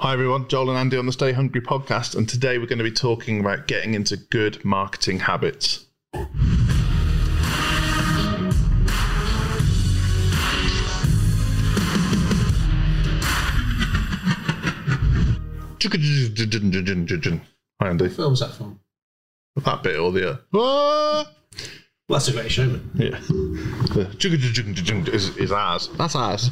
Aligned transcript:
Hi 0.00 0.12
everyone, 0.12 0.46
Joel 0.46 0.70
and 0.70 0.78
Andy 0.78 0.96
on 0.96 1.06
the 1.06 1.12
Stay 1.12 1.32
Hungry 1.32 1.60
podcast, 1.60 2.14
and 2.14 2.28
today 2.28 2.56
we're 2.58 2.66
going 2.66 2.78
to 2.78 2.84
be 2.84 2.92
talking 2.92 3.40
about 3.40 3.66
getting 3.66 3.94
into 3.94 4.16
good 4.16 4.64
marketing 4.64 5.18
habits. 5.18 5.86
Hi 17.80 17.88
Andy. 17.88 18.04
What 18.04 18.14
film's 18.14 18.38
that 18.38 18.52
from? 18.52 18.78
That 19.56 19.82
bit 19.82 19.98
or 19.98 20.12
the 20.12 20.30
uh, 20.30 20.36
ah! 20.54 21.28
Well, 22.08 22.18
that's 22.20 22.28
a 22.28 22.32
great 22.32 22.52
showman. 22.52 22.88
yeah, 22.94 23.18
the 23.18 25.08
is, 25.12 25.36
is 25.36 25.50
ours. 25.50 25.88
That's 25.98 26.14
ours. 26.14 26.50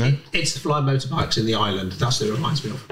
No, 0.00 0.16
It's 0.32 0.54
the 0.54 0.60
flying 0.60 0.84
motorbikes 0.86 1.38
in 1.38 1.46
the 1.46 1.54
island. 1.54 1.92
That's 1.92 2.20
what 2.20 2.28
it 2.30 2.32
reminds 2.32 2.64
me 2.64 2.70
of. 2.70 2.88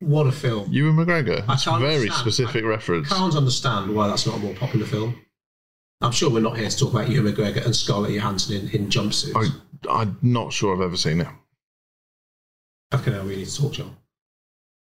What 0.00 0.26
a 0.26 0.32
film. 0.32 0.72
Ewan 0.72 0.94
McGregor. 0.96 1.44
That's 1.46 1.66
a 1.66 1.78
very 1.78 1.94
understand. 1.94 2.12
specific 2.14 2.64
reference. 2.64 3.08
Can't 3.08 3.34
understand 3.34 3.94
why 3.94 4.06
that's 4.08 4.26
not 4.26 4.36
a 4.36 4.38
more 4.38 4.54
popular 4.54 4.86
film. 4.86 5.20
I'm 6.00 6.12
sure 6.12 6.30
we're 6.30 6.40
not 6.40 6.56
here 6.56 6.68
to 6.68 6.76
talk 6.76 6.92
about 6.92 7.08
Ewan 7.08 7.32
McGregor 7.32 7.64
and 7.64 7.74
Scarlett 7.74 8.12
Johansson 8.12 8.68
in, 8.68 8.68
in 8.70 8.88
jumpsuits. 8.88 9.34
I, 9.88 9.92
I'm 10.00 10.16
not 10.22 10.52
sure 10.52 10.74
I've 10.74 10.80
ever 10.82 10.96
seen 10.96 11.20
it. 11.20 11.26
Fucking 12.92 13.12
hell, 13.12 13.24
we 13.24 13.36
need 13.36 13.48
to 13.48 13.60
talk, 13.60 13.72
John. 13.72 13.96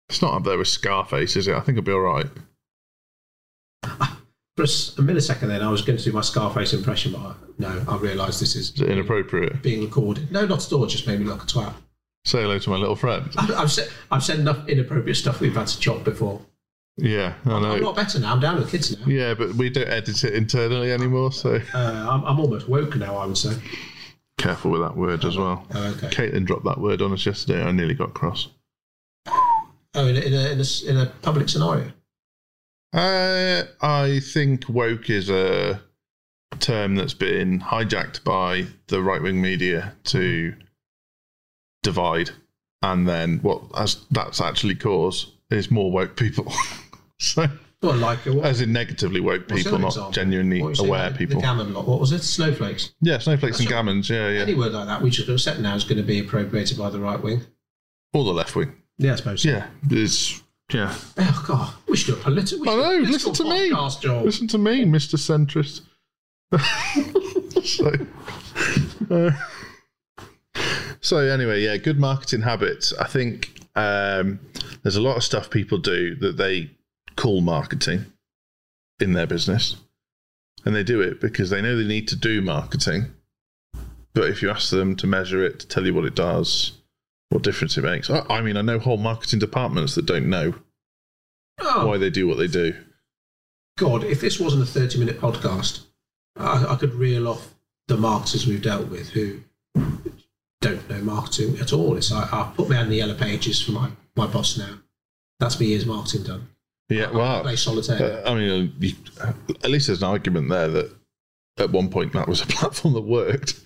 It's 0.09 0.21
not 0.21 0.35
up 0.35 0.43
there 0.43 0.57
with 0.57 0.67
Scarface, 0.67 1.35
is 1.35 1.47
it? 1.47 1.55
I 1.55 1.59
think 1.61 1.77
it'll 1.77 1.85
be 1.85 1.91
all 1.91 1.99
right. 1.99 2.27
For 4.57 4.63
a, 4.63 4.65
a 4.65 5.05
millisecond 5.05 5.47
then, 5.47 5.61
I 5.61 5.69
was 5.69 5.81
going 5.83 5.97
to 5.97 6.03
do 6.03 6.11
my 6.11 6.21
Scarface 6.21 6.73
impression, 6.73 7.11
but 7.13 7.19
I, 7.21 7.33
no, 7.59 7.85
I 7.87 7.95
realised 7.97 8.41
this 8.41 8.55
is 8.55 8.71
Is 8.73 8.81
inappropriate? 8.81 9.61
being 9.61 9.81
recorded. 9.83 10.31
No, 10.31 10.45
not 10.47 10.65
at 10.65 10.73
all. 10.73 10.83
It 10.83 10.89
just 10.89 11.05
made 11.07 11.19
me 11.19 11.25
look 11.25 11.43
a 11.43 11.45
twat. 11.45 11.73
Say 12.25 12.41
hello 12.41 12.57
to 12.59 12.69
my 12.71 12.75
little 12.77 12.95
friend. 12.95 13.29
I- 13.37 13.53
I've 13.57 13.71
said, 13.71 13.87
I've 14.11 14.23
said 14.23 14.39
enough 14.39 14.67
inappropriate 14.67 15.15
stuff 15.15 15.39
we've 15.39 15.55
had 15.55 15.67
to 15.67 15.79
chop 15.79 16.03
before. 16.03 16.41
Yeah, 16.97 17.35
I 17.45 17.49
know. 17.49 17.55
I'm 17.55 17.61
know. 17.61 17.77
not 17.77 17.95
better 17.95 18.19
now. 18.19 18.33
I'm 18.33 18.39
down 18.39 18.55
with 18.57 18.71
kids 18.71 18.97
now. 18.99 19.05
Yeah, 19.05 19.35
but 19.35 19.53
we 19.53 19.69
don't 19.69 19.87
edit 19.87 20.23
it 20.23 20.33
internally 20.33 20.91
anymore, 20.91 21.31
so 21.31 21.61
Uh, 21.71 22.07
I'm, 22.09 22.25
I'm 22.25 22.39
almost 22.39 22.67
woke 22.67 22.95
now, 22.95 23.15
I 23.15 23.27
would 23.27 23.37
say. 23.37 23.55
careful 24.39 24.71
with 24.71 24.81
that 24.81 24.97
word 24.97 25.23
as 25.23 25.37
well. 25.37 25.67
Oh, 25.75 25.87
okay. 25.89 26.07
Caitlin 26.07 26.45
dropped 26.47 26.65
that 26.65 26.79
word 26.79 27.03
on 27.03 27.13
us 27.13 27.23
yesterday. 27.23 27.61
I 27.63 27.71
nearly 27.71 27.93
got 27.93 28.15
cross. 28.15 28.47
Oh, 29.27 30.07
in 30.07 30.17
a, 30.17 30.19
in 30.19 30.33
a, 30.33 30.61
a, 30.63 30.89
in 30.89 30.97
a 30.97 31.05
public 31.21 31.49
scenario. 31.49 31.91
Uh, 32.93 33.63
I 33.81 34.19
think 34.21 34.67
woke 34.69 35.09
is 35.09 35.29
a 35.29 35.81
term 36.59 36.95
that's 36.95 37.13
been 37.13 37.59
hijacked 37.59 38.23
by 38.23 38.65
the 38.87 39.01
right 39.01 39.21
wing 39.21 39.41
media 39.41 39.93
to 40.05 40.53
divide, 41.83 42.31
and 42.81 43.07
then 43.07 43.39
what 43.39 43.61
as 43.77 44.05
that's 44.11 44.41
actually 44.41 44.75
caused 44.75 45.31
is 45.49 45.69
more 45.71 45.91
woke 45.91 46.15
people. 46.15 46.51
so, 47.19 47.47
Well, 47.81 47.95
like 47.95 48.19
what, 48.25 48.45
as 48.45 48.61
in 48.61 48.71
negatively 48.73 49.19
woke 49.19 49.47
people, 49.47 49.77
not 49.77 49.87
example? 49.87 50.11
genuinely 50.11 50.61
aware 50.79 51.11
people. 51.11 51.35
The 51.35 51.41
gammon 51.45 51.73
lot. 51.73 51.87
What 51.87 51.99
was 51.99 52.11
it? 52.11 52.23
Snowflakes. 52.23 52.93
yeah, 53.01 53.17
snowflakes 53.19 53.59
and 53.59 53.67
That's 53.67 53.75
gammons. 53.75 54.09
Yeah, 54.09 54.29
yeah. 54.29 54.41
Any 54.41 54.55
word 54.55 54.71
like 54.73 54.87
that, 54.87 55.01
we 55.01 55.09
just 55.09 55.29
accept 55.29 55.59
now 55.59 55.75
is 55.75 55.83
going 55.83 55.97
to 55.97 56.03
be 56.03 56.19
appropriated 56.19 56.77
by 56.77 56.89
the 56.89 56.99
right 56.99 57.21
wing. 57.21 57.41
Or 58.13 58.23
the 58.23 58.31
left 58.31 58.55
wing. 58.55 58.73
Yeah, 58.97 59.13
I 59.13 59.15
suppose. 59.17 59.45
Yeah, 59.45 59.67
it's 59.91 60.41
yeah. 60.71 60.95
Oh 61.17 61.45
God, 61.47 61.73
we 61.87 61.97
should 61.97 62.15
do 62.15 62.19
a 62.19 62.23
political. 62.23 62.69
I 62.69 62.75
know, 62.75 62.97
listen 62.99 63.33
to 63.33 63.43
me. 63.43 63.71
podcast, 63.71 64.01
Joel. 64.01 64.23
Listen 64.23 64.47
to 64.49 64.57
me, 64.57 64.85
Mister 64.85 65.17
Centrist. 65.17 65.81
so, 67.63 67.93
uh, 69.09 69.31
so 71.01 71.17
anyway, 71.17 71.61
yeah, 71.61 71.77
good 71.77 71.99
marketing 71.99 72.41
habits. 72.41 72.93
I 72.93 73.07
think 73.07 73.61
um, 73.75 74.39
there's 74.83 74.95
a 74.95 75.01
lot 75.01 75.17
of 75.17 75.23
stuff 75.23 75.49
people 75.49 75.77
do 75.77 76.15
that 76.15 76.37
they 76.37 76.71
call 77.15 77.41
marketing 77.41 78.05
in 78.99 79.13
their 79.13 79.27
business, 79.27 79.77
and 80.65 80.75
they 80.75 80.83
do 80.83 81.01
it 81.01 81.21
because 81.21 81.49
they 81.49 81.61
know 81.61 81.77
they 81.77 81.87
need 81.87 82.07
to 82.09 82.15
do 82.15 82.41
marketing. 82.41 83.13
But 84.13 84.29
if 84.29 84.41
you 84.41 84.49
ask 84.49 84.71
them 84.71 84.95
to 84.97 85.07
measure 85.07 85.45
it, 85.45 85.59
to 85.59 85.67
tell 85.67 85.85
you 85.85 85.93
what 85.93 86.05
it 86.05 86.15
does, 86.15 86.73
what 87.29 87.43
difference 87.43 87.77
it 87.77 87.83
makes, 87.83 88.09
I, 88.09 88.25
I 88.29 88.41
mean, 88.41 88.57
I 88.57 88.61
know 88.61 88.79
whole 88.79 88.97
marketing 88.97 89.39
departments 89.39 89.95
that 89.95 90.05
don't 90.05 90.29
know 90.29 90.55
Oh 91.59 91.87
why 91.87 91.97
they 91.97 92.09
do 92.09 92.27
what 92.27 92.37
they 92.37 92.47
do. 92.47 92.75
God, 93.77 94.03
if 94.03 94.21
this 94.21 94.39
wasn't 94.39 94.63
a 94.63 94.65
thirty-minute 94.65 95.19
podcast, 95.19 95.81
I, 96.35 96.65
I 96.73 96.75
could 96.75 96.93
reel 96.93 97.27
off 97.27 97.53
the 97.87 97.97
marketers 97.97 98.45
we've 98.45 98.61
dealt 98.61 98.89
with 98.89 99.09
who 99.09 99.41
don't 100.61 100.89
know 100.89 101.01
marketing 101.01 101.57
at 101.59 101.73
all. 101.73 101.95
It's 101.97 102.11
like 102.11 102.31
I've 102.33 102.55
put 102.55 102.69
my 102.69 102.75
hand 102.75 102.87
in 102.87 102.91
the 102.91 102.97
yellow 102.97 103.15
pages 103.15 103.61
for 103.61 103.71
my, 103.71 103.89
my 104.15 104.27
boss 104.27 104.57
now. 104.57 104.79
That's 105.39 105.59
me 105.59 105.67
year's 105.67 105.85
marketing 105.85 106.23
done. 106.23 106.49
Yeah, 106.89 107.09
I 107.09 107.11
wow. 107.11 107.41
play 107.41 107.55
solitaire. 107.55 108.25
Uh, 108.25 108.31
I 108.31 108.35
mean, 108.35 108.73
you, 108.79 108.93
at 109.63 109.69
least 109.69 109.87
there's 109.87 110.01
an 110.01 110.09
argument 110.09 110.49
there 110.49 110.67
that 110.67 110.95
at 111.57 111.71
one 111.71 111.89
point 111.89 112.13
that 112.13 112.27
was 112.27 112.41
a 112.41 112.45
platform 112.47 112.93
that 112.93 113.01
worked. 113.01 113.59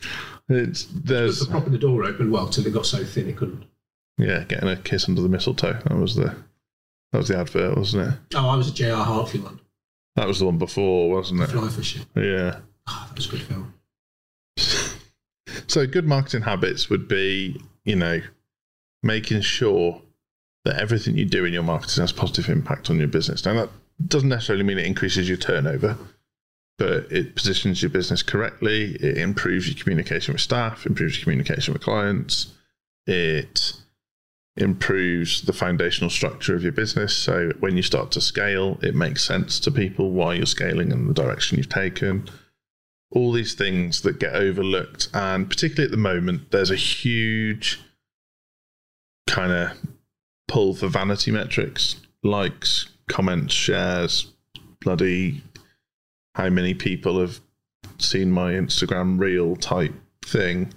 It's 0.53 0.85
there's 0.85 1.39
the 1.39 1.45
prop 1.47 1.65
in 1.65 1.71
the 1.71 1.77
door 1.77 2.03
open 2.03 2.31
well 2.31 2.47
till 2.47 2.65
it 2.65 2.73
got 2.73 2.85
so 2.85 3.03
thin 3.03 3.27
it 3.29 3.37
couldn't. 3.37 3.63
yeah, 4.17 4.43
getting 4.43 4.69
a 4.69 4.75
kiss 4.75 5.07
under 5.09 5.21
the 5.21 5.29
mistletoe. 5.29 5.79
That 5.85 5.95
was 5.95 6.15
the 6.15 6.35
that 7.11 7.17
was 7.17 7.27
the 7.27 7.37
advert, 7.37 7.77
wasn't 7.77 8.13
it? 8.13 8.19
Oh, 8.35 8.49
I 8.49 8.55
was 8.55 8.69
a 8.69 8.73
J.R. 8.73 9.03
Hartley 9.03 9.39
one. 9.41 9.59
That 10.15 10.27
was 10.27 10.39
the 10.39 10.45
one 10.45 10.57
before, 10.57 11.09
wasn't 11.09 11.41
it? 11.41 11.47
Fly 11.47 11.67
fishing. 11.69 12.05
Yeah. 12.15 12.59
Oh, 12.87 13.05
that 13.07 13.15
was 13.15 13.27
a 13.27 13.31
good 13.31 13.41
film. 13.43 13.73
So 15.67 15.87
good 15.87 16.05
marketing 16.05 16.41
habits 16.41 16.89
would 16.89 17.07
be, 17.07 17.61
you 17.85 17.95
know, 17.95 18.21
making 19.03 19.41
sure 19.41 20.01
that 20.65 20.79
everything 20.79 21.17
you 21.17 21.25
do 21.25 21.45
in 21.45 21.53
your 21.53 21.63
marketing 21.63 22.01
has 22.01 22.11
positive 22.11 22.49
impact 22.49 22.89
on 22.89 22.97
your 22.99 23.07
business. 23.07 23.45
Now 23.45 23.53
that 23.53 23.69
doesn't 24.05 24.29
necessarily 24.29 24.63
mean 24.63 24.77
it 24.79 24.85
increases 24.85 25.27
your 25.29 25.37
turnover, 25.37 25.97
but 26.81 27.11
it 27.11 27.35
positions 27.35 27.83
your 27.83 27.91
business 27.91 28.23
correctly. 28.23 28.95
It 28.95 29.19
improves 29.19 29.67
your 29.67 29.77
communication 29.77 30.33
with 30.33 30.41
staff, 30.41 30.87
improves 30.87 31.15
your 31.15 31.25
communication 31.25 31.75
with 31.75 31.83
clients. 31.83 32.55
It 33.05 33.73
improves 34.57 35.43
the 35.43 35.53
foundational 35.53 36.09
structure 36.09 36.55
of 36.55 36.63
your 36.63 36.71
business. 36.71 37.15
So 37.15 37.51
when 37.59 37.77
you 37.77 37.83
start 37.83 38.11
to 38.13 38.21
scale, 38.21 38.79
it 38.81 38.95
makes 38.95 39.23
sense 39.23 39.59
to 39.59 39.69
people 39.69 40.09
why 40.09 40.33
you're 40.33 40.47
scaling 40.47 40.91
and 40.91 41.07
the 41.07 41.13
direction 41.13 41.59
you've 41.59 41.69
taken 41.69 42.27
all 43.11 43.31
these 43.31 43.53
things 43.53 44.01
that 44.01 44.19
get 44.19 44.33
overlooked. 44.33 45.09
And 45.13 45.47
particularly 45.47 45.85
at 45.85 45.91
the 45.91 45.97
moment, 45.97 46.49
there's 46.49 46.71
a 46.71 46.75
huge 46.75 47.79
kind 49.27 49.51
of 49.51 49.77
pull 50.47 50.73
for 50.73 50.87
vanity 50.87 51.29
metrics, 51.29 51.97
likes, 52.23 52.87
comments, 53.07 53.53
shares, 53.53 54.31
bloody 54.79 55.43
how 56.35 56.49
many 56.49 56.73
people 56.73 57.19
have 57.19 57.39
seen 57.97 58.31
my 58.31 58.53
Instagram 58.53 59.19
reel 59.19 59.55
type 59.55 59.93
thing. 60.25 60.73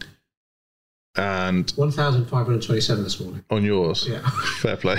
And 1.16 1.70
1,527 1.76 3.04
this 3.04 3.20
morning. 3.20 3.44
on 3.50 3.64
yours, 3.64 4.06
Yeah. 4.08 4.20
fair 4.60 4.76
play. 4.76 4.98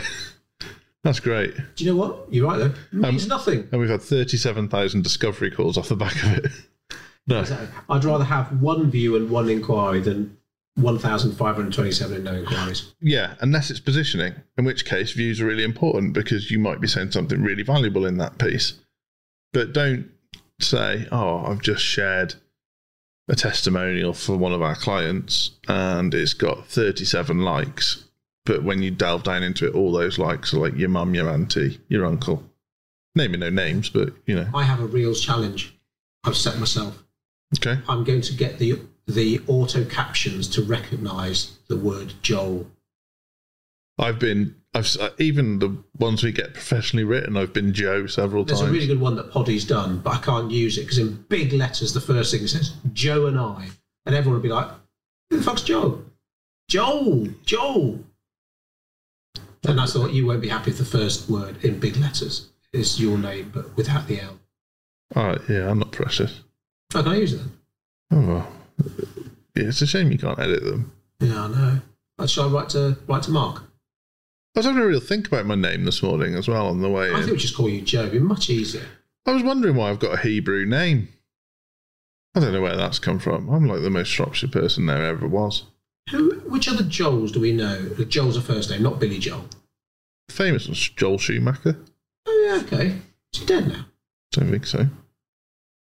That's 1.03 1.19
great. 1.19 1.55
Do 1.75 1.83
you 1.83 1.91
know 1.91 1.97
what? 1.97 2.27
You're 2.33 2.47
right, 2.47 2.57
though. 2.57 2.65
It 2.67 2.93
means 2.93 3.23
Um, 3.23 3.29
nothing. 3.29 3.67
And 3.71 3.79
we've 3.81 3.89
had 3.89 4.01
37,000 4.01 5.03
discovery 5.03 5.51
calls 5.51 5.77
off 5.77 5.89
the 5.89 5.95
back 5.95 6.15
of 6.23 6.45
it. 6.45 6.51
No. 7.27 7.39
Exactly. 7.39 7.67
I'd 7.89 8.03
rather 8.05 8.23
have 8.23 8.61
one 8.61 8.91
view 8.91 9.15
and 9.15 9.31
one 9.31 9.49
inquiry 9.49 9.99
than 9.99 10.37
1,527 10.75 12.15
and 12.17 12.23
no 12.23 12.35
inquiries. 12.35 12.93
Yeah, 13.01 13.33
unless 13.39 13.71
it's 13.71 13.79
positioning, 13.79 14.35
in 14.59 14.63
which 14.65 14.85
case 14.85 15.11
views 15.13 15.41
are 15.41 15.47
really 15.47 15.63
important 15.63 16.13
because 16.13 16.51
you 16.51 16.59
might 16.59 16.79
be 16.79 16.87
saying 16.87 17.09
something 17.13 17.41
really 17.41 17.63
valuable 17.63 18.05
in 18.05 18.17
that 18.19 18.37
piece. 18.37 18.73
But 19.53 19.73
don't 19.73 20.07
say, 20.59 21.07
oh, 21.11 21.45
I've 21.45 21.61
just 21.61 21.83
shared 21.83 22.35
a 23.27 23.35
testimonial 23.35 24.13
for 24.13 24.37
one 24.37 24.53
of 24.53 24.61
our 24.61 24.75
clients 24.75 25.51
and 25.67 26.13
it's 26.13 26.33
got 26.33 26.67
37 26.67 27.39
likes. 27.39 28.05
But 28.45 28.63
when 28.63 28.83
you 28.83 28.91
delve 28.91 29.23
down 29.23 29.41
into 29.41 29.67
it, 29.67 29.73
all 29.73 29.91
those 29.91 30.19
likes 30.19 30.53
are 30.53 30.59
like 30.59 30.77
your 30.77 30.89
mum, 30.89 31.15
your 31.15 31.29
auntie, 31.29 31.79
your 31.87 32.05
uncle. 32.05 32.43
Naming 33.15 33.39
no 33.39 33.49
names, 33.49 33.89
but 33.89 34.13
you 34.25 34.35
know. 34.35 34.47
I 34.53 34.63
have 34.63 34.81
a 34.81 34.85
Reels 34.85 35.21
challenge 35.21 35.73
I've 36.25 36.35
set 36.35 36.59
myself. 36.59 37.01
Okay. 37.57 37.79
I'm 37.87 38.03
going 38.03 38.21
to 38.21 38.33
get 38.33 38.59
the 38.59 38.81
the 39.07 39.41
auto 39.47 39.85
captions 39.85 40.47
to 40.49 40.63
recognise 40.63 41.57
the 41.67 41.77
word 41.77 42.13
Joel. 42.21 42.69
I've 43.97 44.19
been, 44.19 44.55
I've 44.75 44.97
uh, 44.99 45.09
even 45.19 45.59
the 45.59 45.75
ones 45.97 46.21
we 46.21 46.33
get 46.33 46.53
professionally 46.53 47.05
written, 47.05 47.37
I've 47.37 47.53
been 47.53 47.73
Joe 47.73 48.07
several 48.07 48.43
There's 48.43 48.59
times. 48.59 48.69
There's 48.69 48.69
a 48.69 48.73
really 48.73 48.87
good 48.87 48.99
one 48.99 49.15
that 49.15 49.31
Poddy's 49.31 49.63
done, 49.63 49.99
but 49.99 50.15
I 50.15 50.17
can't 50.17 50.51
use 50.51 50.77
it 50.77 50.81
because 50.81 50.97
in 50.97 51.25
big 51.29 51.53
letters 51.53 51.93
the 51.93 52.01
first 52.01 52.31
thing 52.31 52.45
says 52.45 52.73
Joe 52.91 53.27
and 53.27 53.39
I, 53.39 53.69
and 54.05 54.13
everyone 54.13 54.41
would 54.41 54.43
be 54.43 54.53
like, 54.53 54.67
"Who 55.29 55.37
the 55.37 55.43
fuck's 55.43 55.61
Joe? 55.63 56.03
Joel, 56.67 57.29
Joel." 57.45 58.03
And 59.63 59.79
I 59.79 59.85
thought 59.85 60.11
you 60.11 60.27
won't 60.27 60.41
be 60.41 60.49
happy 60.49 60.71
if 60.71 60.77
the 60.77 60.85
first 60.85 61.29
word 61.29 61.63
in 61.63 61.79
big 61.79 61.95
letters 61.95 62.49
is 62.73 62.99
your 62.99 63.17
name, 63.17 63.51
but 63.53 63.75
without 63.77 64.07
the 64.07 64.19
L. 64.19 64.39
All 65.15 65.27
right, 65.27 65.41
yeah, 65.47 65.69
I'm 65.69 65.79
not 65.79 65.93
precious. 65.93 66.41
Oh, 66.93 67.01
can 67.01 67.13
I 67.13 67.17
use 67.17 67.33
it 67.33 67.37
then? 67.37 67.51
Oh, 68.11 68.27
well. 68.27 68.51
Yeah, 69.55 69.69
it's 69.69 69.81
a 69.81 69.87
shame 69.87 70.11
you 70.11 70.17
can't 70.17 70.37
edit 70.37 70.65
them. 70.65 70.91
Yeah, 71.21 71.45
I 71.45 71.47
know. 71.47 71.81
Uh, 72.19 72.27
Shall 72.27 72.49
I 72.49 72.51
write 72.51 72.69
to 72.69 72.97
write 73.07 73.23
to 73.23 73.31
Mark? 73.31 73.63
I 74.55 74.59
was 74.59 74.65
having 74.67 74.81
a 74.81 74.85
real 74.85 75.01
think 75.01 75.27
about 75.27 75.45
my 75.45 75.55
name 75.55 75.83
this 75.83 76.01
morning 76.01 76.35
as 76.35 76.47
well 76.47 76.67
on 76.67 76.81
the 76.81 76.89
way 76.89 77.11
I 77.11 77.19
think 77.19 77.31
we 77.31 77.37
just 77.37 77.57
call 77.57 77.67
you 77.67 77.81
Joe. 77.81 78.01
It'd 78.01 78.13
be 78.13 78.19
much 78.19 78.49
easier. 78.49 78.85
I 79.25 79.33
was 79.33 79.43
wondering 79.43 79.75
why 79.75 79.89
I've 79.89 79.99
got 79.99 80.13
a 80.13 80.21
Hebrew 80.21 80.65
name. 80.65 81.09
I 82.35 82.39
don't 82.39 82.53
know 82.53 82.61
where 82.61 82.77
that's 82.77 82.99
come 82.99 83.19
from. 83.19 83.49
I'm 83.49 83.65
like 83.67 83.81
the 83.81 83.89
most 83.89 84.07
Shropshire 84.07 84.49
person 84.49 84.85
there 84.85 85.03
ever 85.03 85.27
was. 85.27 85.63
Who? 86.11 86.39
Which 86.47 86.69
other 86.69 86.83
Joels 86.83 87.33
do 87.33 87.41
we 87.41 87.51
know? 87.51 87.81
The 87.81 88.05
Joel's 88.05 88.37
a 88.37 88.41
first 88.41 88.69
name, 88.69 88.83
not 88.83 88.99
Billy 88.99 89.19
Joel. 89.19 89.45
Famous 90.29 90.67
was 90.67 90.79
Joel 90.79 91.17
Schumacher. 91.17 91.77
Oh 92.25 92.45
yeah, 92.47 92.61
okay. 92.63 92.97
Is 93.33 93.41
he 93.41 93.45
dead 93.45 93.67
now? 93.67 93.85
Don't 94.31 94.51
think 94.51 94.65
so. 94.67 94.87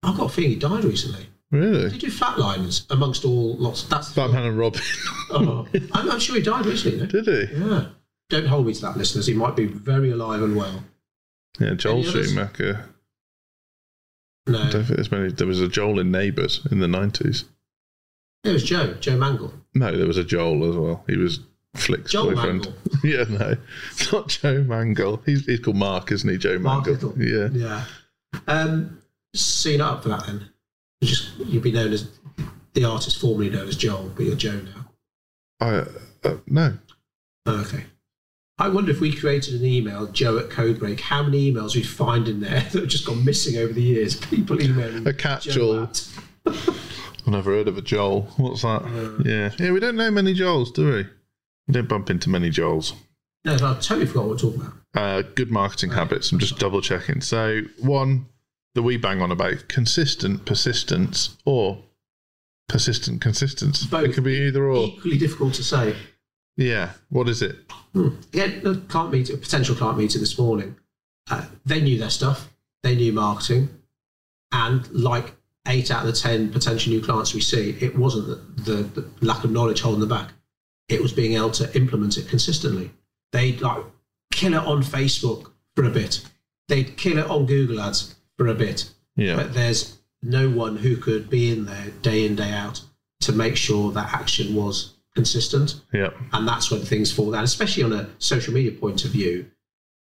I've 0.01 0.17
got 0.17 0.31
a 0.31 0.33
feeling 0.33 0.51
he 0.51 0.55
died 0.57 0.85
recently. 0.85 1.27
Really? 1.51 1.83
Did 1.83 1.93
he 1.93 1.99
do 1.99 2.07
Flatliners 2.07 2.89
amongst 2.89 3.25
all 3.25 3.55
lots? 3.57 3.83
That's 3.83 4.11
Batman 4.13 4.43
and 4.43 4.57
Robin. 4.57 4.81
Oh, 5.29 5.67
I'm, 5.93 6.11
I'm 6.11 6.19
sure 6.19 6.35
he 6.35 6.41
died 6.41 6.65
recently. 6.65 6.99
No? 6.99 7.05
Did 7.05 7.25
he? 7.25 7.55
Yeah. 7.55 7.85
Don't 8.29 8.47
hold 8.47 8.65
me 8.67 8.73
to 8.73 8.81
that, 8.81 8.97
listeners. 8.97 9.27
He 9.27 9.33
might 9.33 9.55
be 9.55 9.65
very 9.65 10.11
alive 10.11 10.41
and 10.41 10.55
well. 10.55 10.83
Yeah, 11.59 11.73
Joel 11.75 11.99
Any 11.99 12.07
others? 12.09 12.27
Schumacher. 12.29 12.89
No, 14.47 14.59
I 14.59 14.69
don't 14.69 14.83
think 14.83 14.95
there's 14.95 15.11
many. 15.11 15.31
There 15.31 15.47
was 15.47 15.61
a 15.61 15.67
Joel 15.67 15.99
in 15.99 16.11
Neighbours 16.11 16.65
in 16.69 16.79
the 16.79 16.87
90s. 16.87 17.45
it 18.43 18.51
was 18.51 18.63
Joe. 18.63 18.93
Joe 18.95 19.17
Mangle. 19.17 19.53
No, 19.73 19.95
there 19.95 20.07
was 20.07 20.17
a 20.17 20.23
Joel 20.23 20.69
as 20.69 20.75
well. 20.75 21.03
He 21.07 21.17
was 21.17 21.39
Flick's 21.75 22.11
Joel 22.11 22.35
boyfriend. 22.35 22.65
Mangle. 22.65 22.73
yeah, 23.03 23.23
no, 23.29 23.55
not 24.11 24.27
Joe 24.27 24.63
Mangle. 24.63 25.21
He's, 25.25 25.45
he's 25.45 25.59
called 25.59 25.77
Mark, 25.77 26.11
isn't 26.11 26.29
he? 26.29 26.37
Joe 26.37 26.59
Mark 26.59 26.85
Mangle. 26.85 27.09
Little. 27.11 27.53
Yeah. 27.53 27.83
Yeah. 28.33 28.41
Um, 28.47 29.01
so 29.33 29.69
you're 29.69 29.79
not 29.79 29.97
up 29.97 30.03
for 30.03 30.09
that 30.09 30.25
then? 30.25 30.49
You 31.01 31.07
just 31.07 31.37
you'd 31.37 31.63
be 31.63 31.71
known 31.71 31.91
as 31.93 32.07
the 32.73 32.85
artist 32.85 33.19
formerly 33.19 33.49
known 33.49 33.67
as 33.67 33.75
Joel, 33.75 34.11
but 34.15 34.25
you're 34.25 34.35
Joe 34.35 34.61
now. 34.61 34.85
I 35.59 35.85
uh, 36.27 36.37
no. 36.47 36.77
Oh, 37.45 37.61
okay. 37.61 37.85
I 38.57 38.69
wonder 38.69 38.91
if 38.91 39.01
we 39.01 39.13
created 39.13 39.59
an 39.59 39.65
email, 39.65 40.07
Joe 40.07 40.37
at 40.37 40.49
Codebreak, 40.49 41.01
how 41.01 41.23
many 41.23 41.51
emails 41.51 41.75
we'd 41.75 41.87
find 41.87 42.27
in 42.27 42.39
there 42.39 42.61
that 42.71 42.73
have 42.73 42.87
just 42.87 43.05
gone 43.05 43.25
missing 43.25 43.57
over 43.57 43.73
the 43.73 43.81
years. 43.81 44.15
People 44.15 44.61
emailing 44.61 45.05
A 45.05 45.13
catch-all. 45.13 45.89
I've 46.45 47.27
never 47.27 47.51
heard 47.51 47.67
of 47.67 47.77
a 47.77 47.81
Joel. 47.81 48.21
What's 48.37 48.61
that? 48.61 48.83
Uh. 48.83 49.23
yeah, 49.25 49.51
yeah. 49.59 49.71
We 49.71 49.79
don't 49.79 49.97
know 49.97 50.09
many 50.09 50.33
Joels, 50.33 50.73
do 50.73 50.85
we? 50.85 51.05
We 51.67 51.73
don't 51.73 51.89
bump 51.89 52.09
into 52.09 52.29
many 52.29 52.49
Joels. 52.49 52.93
No, 53.43 53.55
I 53.55 53.57
totally 53.57 54.05
forgot 54.05 54.25
what 54.25 54.29
we're 54.29 54.37
talking 54.37 54.61
about. 54.61 54.73
Uh, 54.95 55.21
good 55.35 55.51
marketing 55.51 55.91
habits. 55.91 56.31
I'm 56.31 56.39
just 56.39 56.57
double 56.57 56.81
checking. 56.81 57.21
So 57.21 57.61
one 57.79 58.27
that 58.73 58.83
we 58.83 58.97
bang 58.97 59.21
on 59.21 59.31
about: 59.31 59.67
consistent 59.67 60.45
persistence 60.45 61.35
or 61.45 61.83
persistent 62.69 63.21
consistence. 63.21 63.85
Both. 63.85 64.05
It 64.05 64.13
could 64.13 64.23
be 64.23 64.37
either 64.47 64.63
or. 64.63 64.85
Equally 64.85 65.17
difficult 65.17 65.53
to 65.55 65.63
say. 65.63 65.95
Yeah. 66.57 66.91
What 67.09 67.27
is 67.29 67.41
it? 67.41 67.57
Hmm. 67.93 68.09
Again, 68.33 68.61
a 68.65 68.75
client 68.75 69.11
meeting, 69.11 69.39
potential 69.39 69.75
client 69.75 69.97
meeting 69.97 70.21
this 70.21 70.37
morning. 70.37 70.75
Uh, 71.29 71.45
they 71.65 71.81
knew 71.81 71.97
their 71.97 72.09
stuff. 72.09 72.49
They 72.83 72.95
knew 72.95 73.13
marketing, 73.13 73.69
and 74.51 74.87
like 74.91 75.33
eight 75.67 75.89
out 75.89 76.05
of 76.05 76.13
the 76.13 76.19
ten 76.19 76.51
potential 76.51 76.93
new 76.93 77.01
clients 77.01 77.33
we 77.33 77.41
see, 77.41 77.75
it 77.81 77.97
wasn't 77.97 78.27
the, 78.27 78.61
the, 78.61 79.01
the 79.01 79.25
lack 79.25 79.43
of 79.43 79.49
knowledge 79.49 79.81
holding 79.81 80.01
them 80.01 80.09
back. 80.09 80.33
It 80.87 81.01
was 81.01 81.11
being 81.11 81.33
able 81.33 81.49
to 81.51 81.75
implement 81.75 82.17
it 82.17 82.27
consistently. 82.27 82.91
They'd 83.31 83.59
like 83.61 83.83
kill 84.31 84.53
it 84.53 84.63
on 84.65 84.83
Facebook 84.83 85.51
for 85.75 85.85
a 85.85 85.89
bit. 85.89 86.23
They'd 86.67 86.95
kill 86.95 87.17
it 87.17 87.27
on 87.27 87.47
Google 87.47 87.81
Ads 87.81 88.15
for 88.37 88.47
a 88.47 88.53
bit. 88.53 88.89
Yeah. 89.15 89.35
But 89.35 89.53
there's 89.55 89.97
no 90.21 90.49
one 90.49 90.77
who 90.77 90.97
could 90.97 91.29
be 91.29 91.51
in 91.51 91.65
there 91.65 91.89
day 92.01 92.25
in 92.25 92.35
day 92.35 92.51
out 92.51 92.81
to 93.21 93.31
make 93.31 93.55
sure 93.57 93.91
that 93.93 94.13
action 94.13 94.53
was 94.53 94.93
consistent 95.15 95.81
Yeah. 95.93 96.09
and 96.33 96.47
that's 96.47 96.69
when 96.69 96.81
things 96.81 97.11
fall 97.11 97.31
down, 97.31 97.43
especially 97.43 97.83
on 97.83 97.93
a 97.93 98.09
social 98.19 98.53
media 98.53 98.71
point 98.71 99.05
of 99.05 99.11
view. 99.11 99.49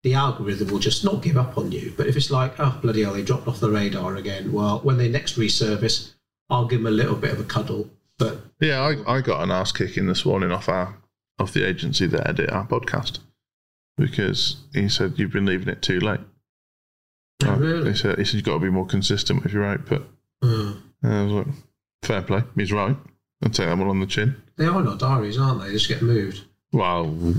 The 0.02 0.14
algorithm 0.14 0.68
will 0.68 0.80
just 0.80 1.02
not 1.04 1.22
give 1.22 1.36
up 1.38 1.56
on 1.56 1.72
you. 1.72 1.94
But 1.96 2.08
if 2.08 2.16
it's 2.16 2.30
like, 2.30 2.54
oh, 2.58 2.78
bloody 2.82 3.02
hell, 3.04 3.14
they 3.14 3.22
dropped 3.22 3.48
off 3.48 3.60
the 3.60 3.70
radar 3.70 4.16
again, 4.16 4.52
well, 4.52 4.80
when 4.80 4.98
they 4.98 5.08
next 5.08 5.36
resurface, 5.38 6.12
I'll 6.50 6.66
give 6.66 6.80
them 6.80 6.86
a 6.88 6.90
little 6.90 7.16
bit 7.16 7.32
of 7.32 7.40
a 7.40 7.44
cuddle. 7.44 7.88
But 8.18 8.42
Yeah, 8.60 8.80
I, 8.82 9.16
I 9.16 9.20
got 9.22 9.42
an 9.42 9.50
ass 9.50 9.72
kicking 9.72 10.06
this 10.06 10.24
morning 10.26 10.52
off 10.52 10.68
our 10.68 10.98
off 11.38 11.52
the 11.54 11.66
agency 11.66 12.06
that 12.06 12.28
edit 12.28 12.50
our 12.50 12.66
podcast 12.66 13.18
because 13.96 14.56
he 14.74 14.88
said 14.88 15.14
you've 15.16 15.32
been 15.32 15.46
leaving 15.46 15.68
it 15.68 15.82
too 15.82 16.00
late. 16.00 16.20
Oh, 17.44 17.56
really? 17.56 17.90
He 17.90 17.96
said 17.96 18.18
he 18.18 18.24
said 18.24 18.34
you've 18.34 18.44
got 18.44 18.54
to 18.54 18.60
be 18.60 18.70
more 18.70 18.86
consistent 18.86 19.42
with 19.42 19.52
your 19.52 19.64
output. 19.64 20.06
uh, 20.42 20.74
And 21.02 21.12
I 21.14 21.22
was 21.24 21.32
like, 21.32 21.54
fair 22.02 22.22
play. 22.22 22.42
He's 22.56 22.72
right. 22.72 22.96
I'll 23.42 23.50
take 23.50 23.66
that 23.66 23.76
one 23.78 23.88
on 23.88 24.00
the 24.00 24.06
chin. 24.06 24.36
they 24.56 24.66
are 24.66 24.82
not 24.82 24.98
diaries, 24.98 25.38
aren't 25.38 25.60
they? 25.60 25.66
They 25.68 25.72
just 25.74 25.88
get 25.88 26.02
moved. 26.02 26.42
Well, 26.72 27.34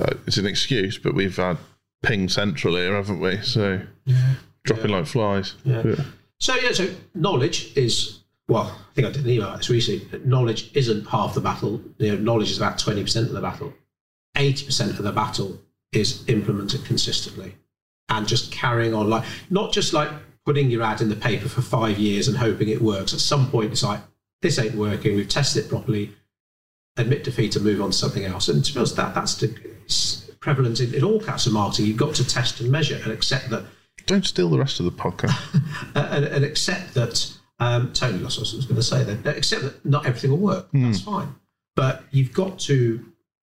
uh, 0.00 0.14
it's 0.26 0.36
an 0.38 0.46
excuse, 0.46 0.98
but 0.98 1.14
we've 1.14 1.36
had 1.36 1.58
ping 2.02 2.28
central 2.28 2.74
here, 2.76 2.94
haven't 2.94 3.20
we? 3.20 3.38
So 3.42 3.80
Yeah. 4.04 4.34
dropping 4.64 4.90
like 4.90 5.06
flies. 5.06 5.54
Yeah. 5.64 5.82
But- 5.82 6.00
So, 6.40 6.54
yeah, 6.56 6.72
so 6.72 6.88
knowledge 7.14 7.72
is, 7.76 8.18
well, 8.48 8.76
I 8.90 8.94
think 8.94 9.06
I 9.06 9.10
did 9.12 9.24
an 9.24 9.30
email 9.30 9.56
this 9.56 9.70
recently. 9.70 10.20
Knowledge 10.24 10.70
isn't 10.74 11.06
half 11.06 11.34
the 11.34 11.40
battle. 11.40 11.80
You 11.98 12.12
know, 12.12 12.18
knowledge 12.18 12.50
is 12.50 12.56
about 12.58 12.78
20% 12.78 13.28
of 13.28 13.32
the 13.32 13.40
battle. 13.40 13.72
80% 14.36 14.98
of 14.98 15.04
the 15.04 15.12
battle 15.12 15.58
is 15.92 16.24
implemented 16.28 16.84
consistently 16.84 17.54
and 18.08 18.26
just 18.26 18.50
carrying 18.50 18.92
on 18.92 19.08
like 19.08 19.24
not 19.48 19.72
just 19.72 19.92
like 19.92 20.10
putting 20.44 20.68
your 20.70 20.82
ad 20.82 21.00
in 21.00 21.08
the 21.08 21.14
paper 21.16 21.48
for 21.48 21.62
five 21.62 21.98
years 21.98 22.26
and 22.28 22.36
hoping 22.36 22.68
it 22.68 22.82
works 22.82 23.14
at 23.14 23.20
some 23.20 23.48
point 23.48 23.70
it's 23.70 23.84
like 23.84 24.00
this 24.44 24.58
ain't 24.58 24.76
working 24.76 25.16
we've 25.16 25.28
tested 25.28 25.64
it 25.64 25.68
properly 25.68 26.14
admit 26.96 27.24
defeat 27.24 27.56
and 27.56 27.64
move 27.64 27.80
on 27.82 27.90
to 27.90 27.96
something 27.96 28.24
else 28.24 28.48
and 28.48 28.64
to 28.64 28.72
be 28.72 28.78
honest 28.78 28.94
that 28.94 29.14
that's 29.14 29.34
the, 29.36 29.48
prevalent 30.38 30.78
in, 30.78 30.94
in 30.94 31.02
all 31.02 31.18
kinds 31.18 31.46
of 31.46 31.52
marketing 31.52 31.86
you've 31.86 31.96
got 31.96 32.14
to 32.14 32.26
test 32.26 32.60
and 32.60 32.70
measure 32.70 33.00
and 33.02 33.10
accept 33.10 33.48
that 33.50 33.64
Don't 34.06 34.26
steal 34.26 34.50
the 34.50 34.58
rest 34.58 34.78
of 34.80 34.84
the 34.84 34.92
podcast. 34.92 35.34
and, 35.94 36.24
and 36.26 36.44
accept 36.44 36.92
that 36.94 37.32
um, 37.60 37.92
totally 37.94 38.22
lost 38.22 38.38
what 38.38 38.52
I 38.52 38.56
was 38.56 38.66
going 38.66 38.76
to 38.76 38.82
say 38.82 39.04
then. 39.04 39.22
Accept 39.26 39.62
that 39.62 39.84
not 39.86 40.04
everything 40.04 40.30
will 40.32 40.38
work. 40.38 40.68
That's 40.72 41.00
fine, 41.00 41.34
but 41.76 42.02
you've 42.10 42.32
got 42.34 42.58
to 42.68 43.04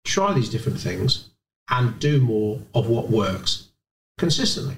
try 0.07 0.33
these 0.33 0.49
different 0.49 0.81
things 0.81 1.29
and 1.69 1.99
do 1.99 2.21
more 2.21 2.61
of 2.73 2.89
what 2.89 3.11
works 3.11 3.69
consistently, 4.17 4.77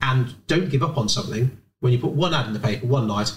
and 0.00 0.34
don't 0.46 0.70
give 0.70 0.82
up 0.82 0.96
on 0.96 1.08
something 1.08 1.58
when 1.80 1.92
you 1.92 1.98
put 1.98 2.12
one 2.12 2.32
ad 2.32 2.46
in 2.46 2.54
the 2.54 2.60
paper 2.60 2.86
one 2.86 3.06
night. 3.08 3.36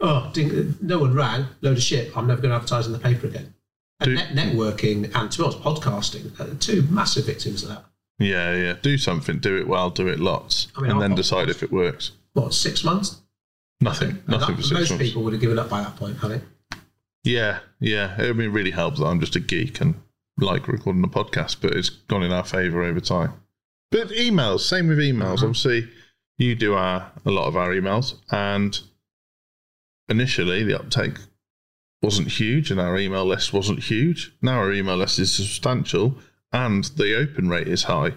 Oh, 0.00 0.32
no 0.80 0.98
one 1.00 1.14
rang. 1.14 1.46
Load 1.60 1.76
of 1.76 1.82
shit. 1.82 2.16
I'm 2.16 2.26
never 2.26 2.40
going 2.40 2.50
to 2.50 2.56
advertise 2.56 2.86
in 2.86 2.92
the 2.92 2.98
paper 2.98 3.26
again. 3.26 3.54
And 4.00 4.14
net, 4.14 4.28
networking 4.30 5.10
and 5.14 5.30
to 5.32 5.38
be 5.38 5.44
honest, 5.44 5.60
podcasting 5.60 6.38
are 6.38 6.54
two 6.56 6.82
massive 6.82 7.26
victims 7.26 7.64
of 7.64 7.70
that. 7.70 7.84
yeah, 8.20 8.54
yeah. 8.54 8.74
Do 8.80 8.96
something. 8.96 9.38
Do 9.40 9.56
it 9.58 9.66
well. 9.66 9.90
Do 9.90 10.06
it 10.06 10.20
lots, 10.20 10.68
I 10.76 10.82
mean, 10.82 10.92
and 10.92 11.02
then 11.02 11.14
decide 11.16 11.48
if 11.48 11.64
it 11.64 11.72
works. 11.72 12.12
What 12.34 12.54
six 12.54 12.84
months? 12.84 13.20
Nothing. 13.80 14.22
Nothing 14.28 14.54
that- 14.54 14.62
for 14.62 14.68
six 14.68 14.70
most 14.80 14.90
months. 14.90 15.04
people 15.04 15.24
would 15.24 15.32
have 15.32 15.42
given 15.42 15.58
up 15.58 15.68
by 15.68 15.80
that 15.82 15.96
point, 15.96 16.16
have? 16.18 16.40
Yeah, 17.24 17.58
yeah. 17.80 18.20
It 18.20 18.36
really 18.36 18.70
helps 18.70 19.00
that 19.00 19.06
I'm 19.06 19.18
just 19.18 19.34
a 19.34 19.40
geek 19.40 19.80
and 19.80 19.96
like 20.38 20.68
recording 20.68 21.02
a 21.02 21.08
podcast, 21.08 21.56
but 21.60 21.72
it's 21.74 21.90
gone 21.90 22.22
in 22.22 22.30
our 22.32 22.44
favour 22.44 22.84
over 22.84 23.00
time. 23.00 23.32
But 23.90 24.10
emails, 24.10 24.60
same 24.60 24.86
with 24.86 24.98
emails. 24.98 25.38
Mhm. 25.38 25.42
Obviously, 25.42 25.88
you 26.36 26.54
do 26.54 26.74
our 26.74 27.10
a 27.26 27.30
lot 27.32 27.48
of 27.48 27.56
our 27.56 27.70
emails, 27.70 28.14
and 28.30 28.78
initially 30.08 30.64
the 30.64 30.78
uptake 30.78 31.18
wasn't 32.02 32.28
huge, 32.28 32.70
and 32.70 32.80
our 32.80 32.96
email 32.98 33.24
list 33.24 33.52
wasn't 33.52 33.84
huge. 33.84 34.32
Now 34.40 34.58
our 34.58 34.72
email 34.72 34.96
list 34.96 35.18
is 35.18 35.34
substantial, 35.34 36.16
and 36.52 36.84
the 36.84 37.16
open 37.16 37.48
rate 37.48 37.68
is 37.68 37.84
high. 37.84 38.12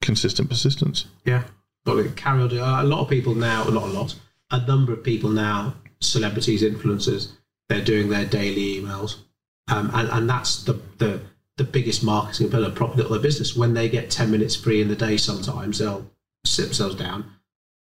Consistent 0.00 0.48
persistence. 0.48 1.06
Yeah. 1.24 1.44
Got 1.84 2.02
to 2.02 2.10
carry 2.10 2.42
on. 2.42 2.58
Uh, 2.58 2.82
a 2.82 2.84
lot 2.84 3.00
of 3.00 3.08
people 3.08 3.34
now, 3.34 3.64
not 3.64 3.84
a 3.84 3.86
lot, 3.86 4.14
a 4.50 4.66
number 4.66 4.92
of 4.92 5.04
people 5.04 5.30
now, 5.30 5.74
celebrities, 6.00 6.62
influencers, 6.62 7.32
they're 7.68 7.84
doing 7.84 8.08
their 8.08 8.24
daily 8.24 8.80
emails. 8.80 9.16
Um, 9.68 9.90
and, 9.94 10.08
and 10.10 10.30
that's 10.30 10.64
the, 10.64 10.80
the, 10.98 11.20
the 11.56 11.64
biggest 11.64 12.04
marketing 12.04 12.50
pillar, 12.50 12.70
profit 12.70 13.00
of 13.00 13.10
their 13.10 13.20
business. 13.20 13.56
When 13.56 13.74
they 13.74 13.88
get 13.88 14.10
10 14.10 14.30
minutes 14.30 14.56
free 14.56 14.80
in 14.80 14.88
the 14.88 14.96
day, 14.96 15.16
sometimes 15.16 15.78
they'll 15.78 16.08
sit 16.44 16.66
themselves 16.66 16.94
down, 16.94 17.30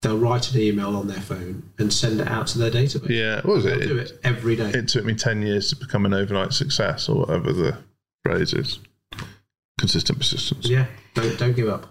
they'll 0.01 0.17
write 0.17 0.51
an 0.53 0.59
email 0.61 0.95
on 0.95 1.07
their 1.07 1.21
phone 1.21 1.69
and 1.77 1.91
send 1.93 2.19
it 2.19 2.27
out 2.27 2.47
to 2.47 2.57
their 2.57 2.71
database. 2.71 3.09
Yeah, 3.09 3.35
what 3.41 3.57
was 3.57 3.65
it? 3.65 3.87
do 3.87 3.97
it 3.97 4.19
every 4.23 4.55
day. 4.55 4.69
It 4.71 4.87
took 4.87 5.05
me 5.05 5.13
10 5.15 5.41
years 5.41 5.69
to 5.69 5.75
become 5.75 6.05
an 6.05 6.13
overnight 6.13 6.53
success, 6.53 7.07
or 7.07 7.19
whatever 7.21 7.53
the 7.53 7.77
phrase 8.25 8.53
is. 8.53 8.79
Consistent 9.79 10.19
persistence. 10.19 10.67
yeah. 10.67 10.85
Don't, 11.15 11.37
don't 11.39 11.55
give 11.55 11.67
up. 11.67 11.87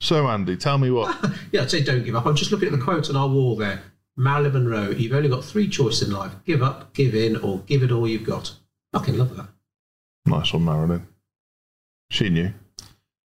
So, 0.00 0.26
Andy, 0.28 0.56
tell 0.56 0.78
me 0.78 0.90
what. 0.90 1.16
Yeah, 1.52 1.62
I'd 1.62 1.70
say 1.70 1.82
don't 1.82 2.04
give 2.04 2.14
up. 2.14 2.26
I'm 2.26 2.36
just 2.36 2.52
looking 2.52 2.68
at 2.68 2.72
the 2.72 2.78
quote 2.84 3.10
on 3.10 3.16
our 3.16 3.26
wall 3.28 3.56
there. 3.56 3.82
Marilyn 4.16 4.52
Monroe, 4.52 4.90
you've 4.90 5.12
only 5.12 5.28
got 5.28 5.44
three 5.44 5.68
choices 5.68 6.06
in 6.08 6.14
life 6.14 6.32
give 6.44 6.62
up, 6.62 6.92
give 6.94 7.12
in, 7.14 7.36
or 7.36 7.58
give 7.66 7.82
it 7.82 7.90
all 7.90 8.06
you've 8.06 8.22
got. 8.24 8.54
Fucking 8.92 9.18
love 9.18 9.36
that. 9.36 9.48
nice 10.26 10.52
one, 10.52 10.64
Marilyn. 10.64 11.08
She 12.08 12.28
knew. 12.28 12.52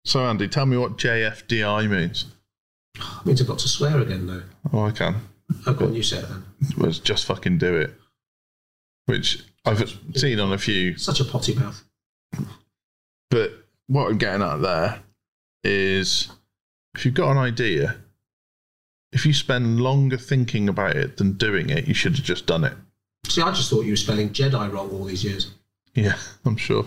So, 0.05 0.25
Andy, 0.25 0.47
tell 0.47 0.67
me 0.67 0.77
what 0.77 0.99
JFDI 0.99 1.89
means. 1.91 2.27
It 2.95 3.27
means 3.27 3.41
I've 3.41 3.47
got 3.49 3.59
to 3.61 3.69
swear 3.69 4.01
again, 4.01 4.27
though. 4.27 4.43
Oh, 4.73 4.85
I 4.85 4.91
can. 4.91 5.17
I've 5.67 5.77
got 5.77 5.89
a 5.89 5.93
new 5.93 6.03
set 6.03 6.29
then. 6.29 6.45
It's 6.79 6.99
just 6.99 7.27
fucking 7.27 7.59
do 7.59 7.77
it. 7.77 7.95
Which 9.07 9.45
I've 9.65 9.99
seen 10.15 10.41
on 10.41 10.53
a 10.53 10.59
few. 10.59 10.97
Such 10.97 11.21
a 11.21 11.25
potty 11.25 11.55
mouth. 11.55 11.83
But 13.31 13.53
what 13.87 14.11
I'm 14.11 14.19
getting 14.19 14.43
at 14.43 14.61
there 14.61 15.01
is 15.65 16.31
if 16.95 17.05
you've 17.05 17.15
got 17.15 17.31
an 17.33 17.39
idea, 17.39 17.97
if 19.13 19.27
you 19.27 19.33
spend 19.33 19.81
longer 19.81 20.17
thinking 20.17 20.69
about 20.69 20.97
it 20.97 21.17
than 21.17 21.33
doing 21.33 21.71
it, 21.71 21.87
you 21.87 21.95
should 21.95 22.17
have 22.17 22.25
just 22.25 22.47
done 22.47 22.65
it. 22.65 22.75
See, 23.27 23.43
I 23.43 23.53
just 23.53 23.71
thought 23.71 23.85
you 23.85 23.93
were 23.93 23.97
spelling 23.97 24.31
Jedi 24.31 24.73
wrong 24.73 24.91
all 24.91 25.05
these 25.05 25.25
years. 25.25 25.51
Yeah, 25.95 26.17
I'm 26.45 26.57
sure. 26.57 26.85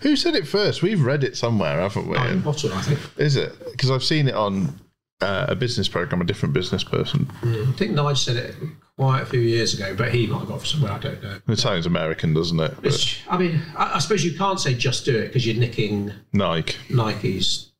Who 0.00 0.16
said 0.16 0.34
it 0.34 0.46
first? 0.46 0.82
We've 0.82 1.02
read 1.02 1.24
it 1.24 1.36
somewhere, 1.36 1.80
haven't 1.80 2.08
we? 2.08 2.16
Iron 2.16 2.40
Bottle, 2.40 2.72
I 2.72 2.82
think. 2.82 2.98
Is 3.18 3.36
it? 3.36 3.52
Because 3.72 3.90
I've 3.90 4.04
seen 4.04 4.28
it 4.28 4.34
on 4.34 4.80
uh, 5.20 5.46
a 5.48 5.54
business 5.54 5.88
program, 5.88 6.20
a 6.20 6.24
different 6.24 6.54
business 6.54 6.82
person. 6.84 7.30
I 7.42 7.72
think 7.76 7.92
Nigel 7.92 8.16
said 8.16 8.36
it 8.36 8.54
quite 8.96 9.22
a 9.22 9.26
few 9.26 9.40
years 9.40 9.74
ago, 9.74 9.94
but 9.94 10.12
he 10.12 10.26
might 10.26 10.40
have 10.40 10.48
got 10.48 10.54
it 10.56 10.58
from 10.60 10.66
somewhere, 10.66 10.92
I 10.92 10.98
don't 10.98 11.22
know. 11.22 11.38
It 11.48 11.58
sounds 11.58 11.86
American, 11.86 12.32
doesn't 12.34 12.58
it? 12.60 12.74
But 12.82 13.22
I 13.28 13.38
mean, 13.38 13.60
I, 13.76 13.96
I 13.96 13.98
suppose 13.98 14.24
you 14.24 14.36
can't 14.36 14.60
say 14.60 14.74
just 14.74 15.04
do 15.04 15.16
it 15.16 15.28
because 15.28 15.46
you're 15.46 15.56
nicking 15.56 16.12
Nike. 16.32 16.76
Nike's 16.94 17.72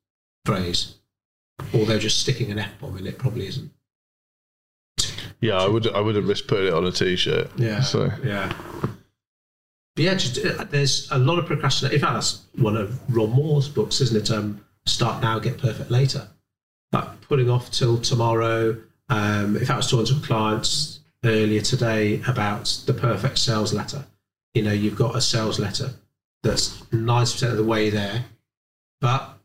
phrase. 0.44 0.96
Or 1.74 1.84
they're 1.84 1.98
just 1.98 2.20
sticking 2.20 2.50
an 2.50 2.58
F 2.58 2.78
bomb 2.80 2.96
in 2.98 3.06
it, 3.06 3.18
probably 3.18 3.46
isn't. 3.46 3.70
Yeah, 5.40 5.54
I 5.56 5.68
would. 5.68 5.86
I 5.88 6.00
would 6.00 6.16
have 6.16 6.28
risked 6.28 6.48
putting 6.48 6.66
it 6.68 6.74
on 6.74 6.84
a 6.84 6.92
t-shirt. 6.92 7.50
Yeah. 7.56 7.80
So 7.80 8.10
Yeah. 8.22 8.52
Yeah, 10.00 10.14
just, 10.14 10.38
uh, 10.38 10.64
there's 10.64 11.11
a 11.11 11.19
lot 11.19 11.38
of 11.38 11.45
procrastination. 11.45 11.95
In 11.95 12.00
fact, 12.00 12.14
that's 12.14 12.47
one 12.57 12.76
of 12.76 12.99
Rob 13.14 13.30
Moore's 13.30 13.69
books, 13.69 14.00
isn't 14.00 14.16
it? 14.16 14.30
Um, 14.30 14.64
Start 14.87 15.21
now, 15.23 15.38
get 15.38 15.59
perfect 15.59 15.90
later. 15.90 16.26
But 16.90 17.21
putting 17.21 17.50
off 17.50 17.71
till 17.71 17.99
tomorrow. 17.99 18.76
Um, 19.11 19.57
fact, 19.59 19.71
I 19.71 19.76
was 19.76 19.90
talking 19.90 20.07
to 20.07 20.26
clients 20.26 21.00
earlier 21.23 21.61
today 21.61 22.23
about 22.26 22.83
the 22.87 22.95
perfect 22.95 23.38
sales 23.38 23.75
letter. 23.75 24.07
You 24.54 24.62
know, 24.62 24.73
you've 24.73 24.97
got 24.97 25.16
a 25.16 25.21
sales 25.21 25.61
letter 25.61 25.90
that's 26.42 26.78
90% 26.87 27.50
of 27.50 27.59
the 27.59 27.64
way 27.64 27.90
there, 27.90 28.25
but 29.02 29.38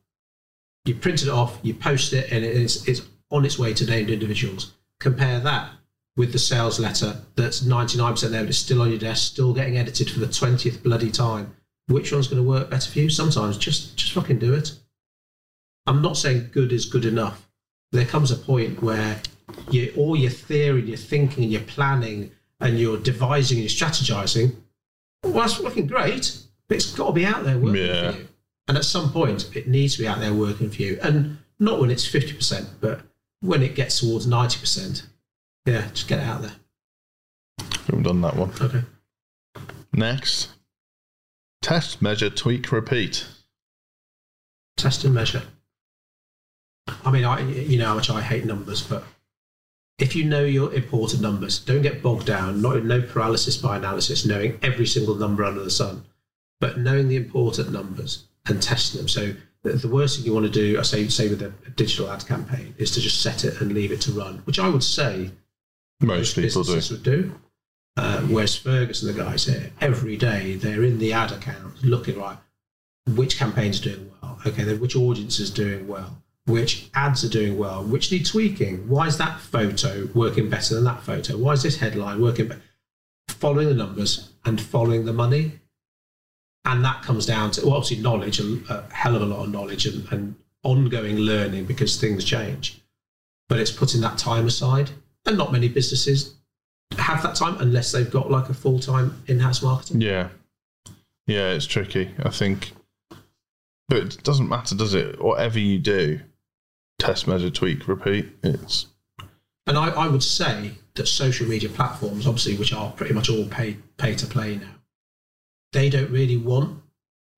you 0.85 0.95
print 0.95 1.21
it 1.21 1.29
off, 1.29 1.59
you 1.63 1.73
post 1.73 2.13
it, 2.13 2.31
and 2.31 2.45
it's, 2.45 2.87
it's 2.87 3.01
on 3.29 3.43
its 3.43 3.59
way 3.59 3.73
to 3.73 3.85
named 3.85 4.09
individuals. 4.09 4.71
Compare 5.01 5.41
that 5.41 5.71
with 6.17 6.31
the 6.31 6.39
sales 6.39 6.79
letter 6.79 7.17
that's 7.35 7.61
99% 7.61 8.29
there, 8.29 8.41
but 8.41 8.49
it's 8.49 8.57
still 8.57 8.81
on 8.81 8.89
your 8.89 8.99
desk, 8.99 9.33
still 9.33 9.53
getting 9.53 9.77
edited 9.77 10.09
for 10.09 10.19
the 10.19 10.27
20th 10.27 10.81
bloody 10.83 11.11
time. 11.11 11.55
Which 11.87 12.11
one's 12.11 12.27
going 12.27 12.41
to 12.41 12.47
work 12.49 12.69
better 12.69 12.89
for 12.89 12.99
you? 12.99 13.09
Sometimes 13.09 13.57
just 13.57 13.95
just 13.95 14.13
fucking 14.13 14.39
do 14.39 14.53
it. 14.53 14.71
I'm 15.85 16.01
not 16.01 16.17
saying 16.17 16.49
good 16.51 16.71
is 16.71 16.85
good 16.85 17.05
enough. 17.05 17.47
There 17.91 18.05
comes 18.05 18.31
a 18.31 18.35
point 18.35 18.81
where 18.81 19.21
you, 19.69 19.93
all 19.95 20.15
your 20.15 20.31
theory, 20.31 20.79
and 20.79 20.87
your 20.89 20.97
thinking, 20.97 21.43
and 21.43 21.51
your 21.53 21.61
planning, 21.61 22.31
and 22.59 22.79
your 22.79 22.97
devising 22.97 23.59
and 23.59 23.69
your 23.69 23.89
strategizing, 23.89 24.55
well, 25.23 25.33
that's 25.33 25.53
fucking 25.55 25.85
great, 25.87 26.39
but 26.67 26.75
it's 26.77 26.91
got 26.93 27.07
to 27.07 27.13
be 27.13 27.25
out 27.25 27.43
there 27.43 27.57
working 27.59 27.85
Yeah. 27.85 28.11
for 28.11 28.17
you. 28.17 28.27
And 28.67 28.77
at 28.77 28.85
some 28.85 29.11
point, 29.11 29.55
it 29.55 29.67
needs 29.67 29.95
to 29.95 30.01
be 30.01 30.07
out 30.07 30.19
there 30.19 30.33
working 30.33 30.71
for 30.71 30.81
you. 30.81 30.97
And 31.03 31.37
not 31.59 31.79
when 31.79 31.91
it's 31.91 32.07
50%, 32.07 32.65
but 32.81 33.01
when 33.41 33.61
it 33.61 33.75
gets 33.75 33.99
towards 33.99 34.25
90%. 34.25 35.03
Yeah, 35.65 35.87
just 35.93 36.07
get 36.07 36.19
it 36.19 36.25
out 36.25 36.41
there. 36.41 36.55
we've 37.91 38.03
done 38.03 38.21
that 38.21 38.35
one. 38.35 38.51
Okay. 38.61 38.83
Next, 39.93 40.49
test, 41.61 42.01
measure, 42.01 42.29
tweak, 42.29 42.71
repeat. 42.71 43.25
Test 44.77 45.03
and 45.03 45.13
measure. 45.13 45.43
I 47.03 47.11
mean, 47.11 47.23
I 47.23 47.39
you 47.39 47.79
know 47.79 47.87
how 47.87 47.95
much 47.95 48.09
I 48.09 48.21
hate 48.21 48.45
numbers, 48.45 48.83
but 48.83 49.03
if 49.97 50.15
you 50.15 50.25
know 50.25 50.43
your 50.43 50.73
important 50.73 51.21
numbers, 51.21 51.59
don't 51.59 51.81
get 51.81 52.03
bogged 52.03 52.27
down. 52.27 52.61
Not 52.61 52.83
no 52.83 53.01
paralysis 53.01 53.57
by 53.57 53.77
analysis, 53.77 54.25
knowing 54.25 54.59
every 54.61 54.85
single 54.85 55.15
number 55.15 55.43
under 55.43 55.63
the 55.63 55.71
sun, 55.71 56.03
but 56.59 56.77
knowing 56.77 57.07
the 57.07 57.15
important 57.15 57.71
numbers 57.71 58.25
and 58.45 58.61
testing 58.61 58.99
them. 58.99 59.07
So 59.07 59.33
the, 59.63 59.73
the 59.73 59.87
worst 59.87 60.17
thing 60.17 60.25
you 60.25 60.33
want 60.33 60.45
to 60.45 60.51
do, 60.51 60.77
I 60.77 60.83
say, 60.83 61.07
say 61.07 61.29
with 61.29 61.41
a, 61.41 61.53
a 61.65 61.69
digital 61.71 62.11
ad 62.11 62.27
campaign, 62.27 62.75
is 62.77 62.91
to 62.91 63.01
just 63.01 63.21
set 63.21 63.45
it 63.45 63.61
and 63.61 63.73
leave 63.73 63.91
it 63.91 64.01
to 64.01 64.11
run, 64.11 64.39
which 64.45 64.59
I 64.59 64.69
would 64.69 64.83
say 64.83 65.31
Most 66.01 66.35
people 66.35 66.63
do. 66.63 66.75
businesses 66.75 66.91
would 66.91 67.03
do. 67.03 67.39
Uh, 67.97 68.21
whereas 68.23 68.57
Ferguson, 68.57 69.07
the 69.07 69.23
guys 69.23 69.45
here, 69.45 69.71
every 69.79 70.17
day 70.17 70.55
they're 70.55 70.83
in 70.83 70.99
the 70.99 71.13
ad 71.13 71.31
account 71.31 71.83
looking 71.83 72.19
right. 72.19 72.37
Which 73.07 73.37
campaigns 73.37 73.79
doing 73.79 74.11
well? 74.21 74.39
Okay, 74.45 74.63
then 74.63 74.79
which 74.79 74.95
audience 74.95 75.39
is 75.39 75.49
doing 75.49 75.87
well? 75.87 76.21
Which 76.45 76.89
ads 76.93 77.23
are 77.23 77.29
doing 77.29 77.57
well? 77.57 77.83
Which 77.83 78.11
need 78.11 78.25
tweaking? 78.25 78.87
Why 78.89 79.07
is 79.07 79.17
that 79.17 79.39
photo 79.39 80.09
working 80.13 80.49
better 80.49 80.75
than 80.75 80.83
that 80.83 81.01
photo? 81.01 81.37
Why 81.37 81.53
is 81.53 81.63
this 81.63 81.77
headline 81.77 82.21
working 82.21 82.47
better? 82.47 82.61
Following 83.29 83.69
the 83.69 83.73
numbers 83.73 84.31
and 84.43 84.59
following 84.59 85.05
the 85.05 85.13
money. 85.13 85.59
And 86.65 86.83
that 86.83 87.03
comes 87.03 87.25
down 87.25 87.51
to 87.51 87.65
well, 87.65 87.75
obviously 87.75 88.03
knowledge, 88.03 88.39
a, 88.39 88.59
a 88.69 88.93
hell 88.93 89.15
of 89.15 89.21
a 89.21 89.25
lot 89.25 89.45
of 89.45 89.51
knowledge 89.51 89.85
and, 89.85 90.11
and 90.11 90.35
ongoing 90.63 91.17
learning 91.17 91.65
because 91.65 91.99
things 91.99 92.25
change. 92.25 92.81
But 93.47 93.59
it's 93.59 93.71
putting 93.71 94.01
that 94.01 94.17
time 94.17 94.47
aside. 94.47 94.91
And 95.25 95.37
not 95.37 95.51
many 95.51 95.67
businesses 95.67 96.35
have 96.97 97.23
that 97.23 97.35
time 97.35 97.57
unless 97.59 97.91
they've 97.91 98.09
got 98.09 98.29
like 98.29 98.49
a 98.49 98.53
full 98.53 98.79
time 98.79 99.21
in 99.27 99.39
house 99.39 99.61
marketing. 99.61 100.01
Yeah. 100.01 100.29
Yeah, 101.27 101.51
it's 101.51 101.65
tricky. 101.65 102.11
I 102.23 102.29
think. 102.29 102.71
But 103.87 103.97
it 103.97 104.23
doesn't 104.23 104.49
matter, 104.49 104.75
does 104.75 104.93
it? 104.93 105.21
Whatever 105.21 105.59
you 105.59 105.77
do, 105.77 106.19
test, 106.99 107.27
measure, 107.27 107.49
tweak, 107.49 107.87
repeat. 107.87 108.27
It's 108.43 108.87
And 109.67 109.77
I, 109.77 109.89
I 109.89 110.07
would 110.07 110.23
say 110.23 110.71
that 110.95 111.07
social 111.07 111.47
media 111.47 111.69
platforms, 111.69 112.25
obviously, 112.25 112.55
which 112.55 112.73
are 112.73 112.91
pretty 112.91 113.13
much 113.13 113.29
all 113.29 113.45
pay 113.45 113.77
pay 113.97 114.15
to 114.15 114.25
play 114.25 114.57
now, 114.57 114.75
they 115.73 115.89
don't 115.89 116.11
really 116.11 116.37
want 116.37 116.81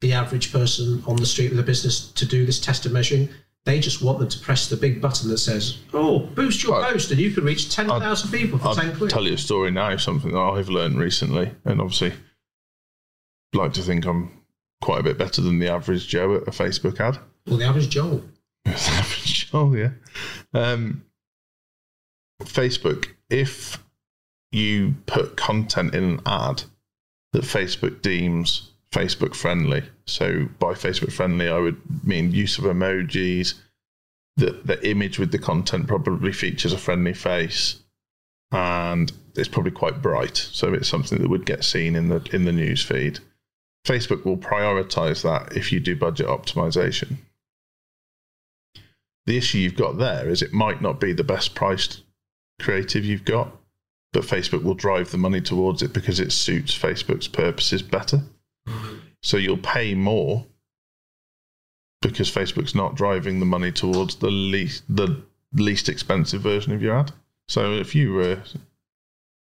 the 0.01 0.13
average 0.13 0.51
person 0.51 1.03
on 1.07 1.15
the 1.15 1.25
street 1.25 1.49
with 1.49 1.59
a 1.59 1.63
business 1.63 2.11
to 2.11 2.25
do 2.25 2.45
this 2.45 2.59
test 2.59 2.85
and 2.85 2.93
measuring. 2.93 3.29
They 3.67 3.81
just 3.81 4.01
want 4.01 4.19
them 4.19 4.29
to 4.29 4.39
press 4.39 4.69
the 4.69 4.77
big 4.77 5.01
button 5.01 5.29
that 5.29 5.39
says, 5.39 5.79
"Oh, 5.93 6.19
boost 6.19 6.63
your 6.63 6.79
Right. 6.79 6.93
post, 6.93 7.11
and 7.11 7.19
you 7.19 7.31
can 7.31 7.43
reach 7.43 7.69
ten 7.69 7.87
thousand 7.87 8.31
people 8.31 8.57
for 8.57 8.69
I'll 8.69 8.75
ten 8.75 8.95
quid." 8.95 9.09
tell 9.09 9.25
you 9.27 9.33
a 9.33 9.37
story 9.37 9.71
now, 9.71 9.97
something 9.97 10.31
that 10.31 10.39
I've 10.39 10.69
learned 10.69 10.97
recently, 10.97 11.51
and 11.65 11.81
obviously 11.81 12.13
like 13.53 13.73
to 13.73 13.81
think 13.81 14.05
I'm 14.05 14.31
quite 14.81 15.01
a 15.01 15.03
bit 15.03 15.17
better 15.17 15.41
than 15.41 15.59
the 15.59 15.67
average 15.67 16.07
Joe 16.07 16.35
at 16.37 16.43
a 16.47 16.51
Facebook 16.51 17.01
ad. 17.01 17.19
Well, 17.45 17.57
the 17.57 17.65
average 17.65 17.89
Joel. 17.89 18.23
The 18.63 18.71
average 18.71 19.51
Joe, 19.51 19.73
yeah. 19.73 19.91
Um, 20.53 21.03
Facebook, 22.43 23.07
if 23.29 23.83
you 24.51 24.95
put 25.07 25.35
content 25.35 25.93
in 25.93 26.03
an 26.05 26.21
ad 26.25 26.63
that 27.33 27.43
Facebook 27.43 28.01
deems 28.01 28.71
Facebook 28.91 29.35
friendly, 29.35 29.83
so 30.07 30.47
by 30.59 30.73
Facebook 30.73 31.11
friendly, 31.11 31.49
I 31.49 31.59
would 31.59 32.05
mean 32.05 32.31
use 32.31 32.57
of 32.57 32.63
emojis, 32.63 33.55
the, 34.37 34.51
the 34.63 34.87
image 34.87 35.19
with 35.19 35.31
the 35.31 35.39
content 35.39 35.87
probably 35.87 36.31
features 36.31 36.73
a 36.73 36.77
friendly 36.77 37.13
face 37.13 37.81
and 38.51 39.11
it's 39.35 39.49
probably 39.49 39.71
quite 39.71 40.01
bright. 40.01 40.37
So 40.37 40.73
it's 40.73 40.87
something 40.87 41.19
that 41.21 41.29
would 41.29 41.45
get 41.45 41.63
seen 41.63 41.95
in 41.95 42.07
the 42.07 42.27
in 42.31 42.45
the 42.45 42.51
news 42.51 42.83
feed. 42.83 43.19
Facebook 43.85 44.25
will 44.25 44.37
prioritize 44.37 45.23
that 45.23 45.55
if 45.55 45.71
you 45.71 45.79
do 45.79 45.95
budget 45.95 46.27
optimization. 46.27 47.17
The 49.25 49.37
issue 49.37 49.57
you've 49.57 49.75
got 49.75 49.97
there 49.97 50.29
is 50.29 50.41
it 50.41 50.53
might 50.53 50.81
not 50.81 50.99
be 50.99 51.11
the 51.11 51.23
best 51.23 51.53
priced 51.53 52.03
creative 52.61 53.03
you've 53.03 53.25
got, 53.25 53.51
but 54.13 54.23
Facebook 54.23 54.63
will 54.63 54.73
drive 54.73 55.11
the 55.11 55.17
money 55.17 55.41
towards 55.41 55.81
it 55.81 55.91
because 55.91 56.19
it 56.19 56.31
suits 56.31 56.77
Facebook's 56.77 57.27
purposes 57.27 57.81
better. 57.81 58.21
So 59.23 59.37
you'll 59.37 59.57
pay 59.57 59.93
more 59.93 60.45
because 62.01 62.31
Facebook's 62.31 62.75
not 62.75 62.95
driving 62.95 63.39
the 63.39 63.45
money 63.45 63.71
towards 63.71 64.15
the 64.15 64.29
least 64.29 64.83
the 64.89 65.21
least 65.53 65.89
expensive 65.89 66.41
version 66.41 66.73
of 66.73 66.81
your 66.81 66.95
ad. 66.95 67.11
So 67.47 67.73
if 67.73 67.95
you 67.95 68.13
were 68.13 68.41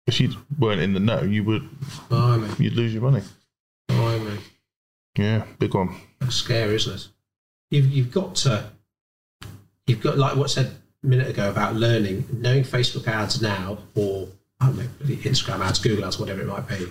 if 0.07 0.19
you 0.19 0.31
weren't 0.57 0.81
in 0.81 0.93
the 0.93 0.99
know, 0.99 1.21
you 1.21 1.43
would 1.43 1.67
Blimey, 2.09 2.49
you'd 2.57 2.73
lose 2.73 2.93
your 2.93 3.03
money. 3.03 3.23
blimey. 3.87 4.39
Yeah, 5.17 5.45
big 5.59 5.73
one. 5.73 5.95
That's 6.19 6.35
scary, 6.35 6.75
isn't 6.75 6.95
it? 6.95 7.07
You've 7.71 7.87
you've 7.87 8.11
got 8.11 8.35
to 8.37 8.69
you've 9.85 10.01
got 10.01 10.17
like 10.17 10.35
what 10.35 10.49
said 10.49 10.71
a 11.03 11.07
minute 11.07 11.27
ago 11.27 11.49
about 11.49 11.75
learning, 11.75 12.27
knowing 12.31 12.63
Facebook 12.63 13.07
ads 13.07 13.41
now 13.41 13.77
or 13.95 14.27
I 14.59 14.67
don't 14.67 14.77
know, 14.77 14.85
Instagram 15.05 15.59
ads, 15.59 15.79
Google 15.79 16.05
ads, 16.05 16.19
whatever 16.19 16.41
it 16.41 16.47
might 16.47 16.67
be. 16.67 16.87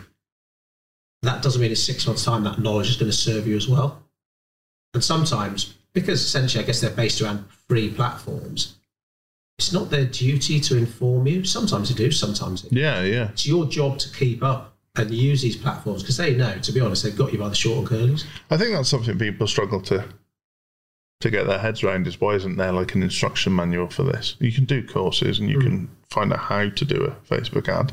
That 1.22 1.42
doesn't 1.42 1.60
mean 1.60 1.70
in 1.70 1.76
six 1.76 2.06
months' 2.06 2.24
time 2.24 2.44
that 2.44 2.58
knowledge 2.58 2.90
is 2.90 2.96
going 2.96 3.10
to 3.10 3.16
serve 3.16 3.46
you 3.46 3.56
as 3.56 3.68
well. 3.68 4.02
And 4.94 5.02
sometimes, 5.02 5.74
because 5.92 6.22
essentially 6.22 6.62
I 6.62 6.66
guess 6.66 6.80
they're 6.80 6.90
based 6.90 7.20
around 7.20 7.46
free 7.68 7.90
platforms, 7.90 8.76
it's 9.58 9.72
not 9.72 9.90
their 9.90 10.04
duty 10.04 10.60
to 10.60 10.76
inform 10.76 11.26
you. 11.26 11.44
Sometimes 11.44 11.88
they 11.88 11.94
do, 11.94 12.10
sometimes 12.10 12.62
they 12.62 12.80
Yeah, 12.80 13.02
yeah. 13.02 13.28
It's 13.30 13.46
your 13.46 13.66
job 13.66 13.98
to 13.98 14.12
keep 14.12 14.42
up 14.42 14.76
and 14.96 15.10
use 15.10 15.42
these 15.42 15.56
platforms 15.56 16.02
because 16.02 16.16
they 16.16 16.34
know, 16.34 16.58
to 16.58 16.72
be 16.72 16.80
honest, 16.80 17.02
they've 17.02 17.16
got 17.16 17.32
you 17.32 17.38
by 17.38 17.48
the 17.48 17.54
short 17.54 17.78
and 17.78 17.88
curlies. 17.88 18.24
I 18.50 18.56
think 18.56 18.72
that's 18.72 18.88
something 18.88 19.18
people 19.18 19.46
struggle 19.46 19.80
to 19.82 20.04
to 21.20 21.30
get 21.30 21.46
their 21.46 21.58
heads 21.58 21.82
around 21.82 22.06
is 22.06 22.20
why 22.20 22.34
isn't 22.34 22.56
there 22.56 22.72
like 22.72 22.94
an 22.94 23.02
instruction 23.02 23.54
manual 23.54 23.88
for 23.88 24.02
this? 24.02 24.36
You 24.38 24.52
can 24.52 24.64
do 24.64 24.86
courses 24.86 25.38
and 25.38 25.48
you 25.48 25.56
hmm. 25.56 25.66
can 25.66 25.90
find 26.10 26.32
out 26.32 26.40
how 26.40 26.68
to 26.68 26.84
do 26.84 27.04
a 27.04 27.34
Facebook 27.34 27.68
ad. 27.68 27.92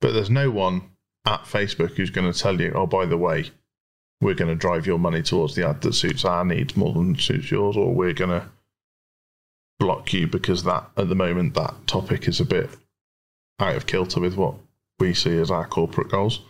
But 0.00 0.12
there's 0.12 0.30
no 0.30 0.50
one 0.50 0.82
at 1.26 1.44
Facebook 1.44 1.96
who's 1.96 2.10
going 2.10 2.30
to 2.30 2.38
tell 2.38 2.60
you, 2.60 2.72
oh, 2.74 2.86
by 2.86 3.06
the 3.06 3.16
way, 3.18 3.50
we're 4.20 4.34
going 4.34 4.48
to 4.50 4.54
drive 4.54 4.86
your 4.86 4.98
money 4.98 5.22
towards 5.22 5.54
the 5.54 5.66
ad 5.68 5.80
that 5.82 5.94
suits 5.94 6.24
our 6.24 6.44
needs 6.44 6.76
more 6.76 6.92
than 6.92 7.18
suits 7.18 7.50
yours, 7.50 7.76
or 7.76 7.92
we're 7.94 8.12
going 8.12 8.30
to 8.30 8.48
block 9.78 10.12
you 10.12 10.26
because 10.26 10.62
that 10.64 10.88
at 10.96 11.08
the 11.08 11.14
moment 11.14 11.54
that 11.54 11.74
topic 11.86 12.28
is 12.28 12.38
a 12.40 12.44
bit 12.44 12.70
out 13.58 13.74
of 13.76 13.86
kilter 13.86 14.20
with 14.20 14.36
what 14.36 14.54
we 15.00 15.12
see 15.12 15.36
as 15.38 15.50
our 15.50 15.66
corporate 15.66 16.08
goals. 16.10 16.40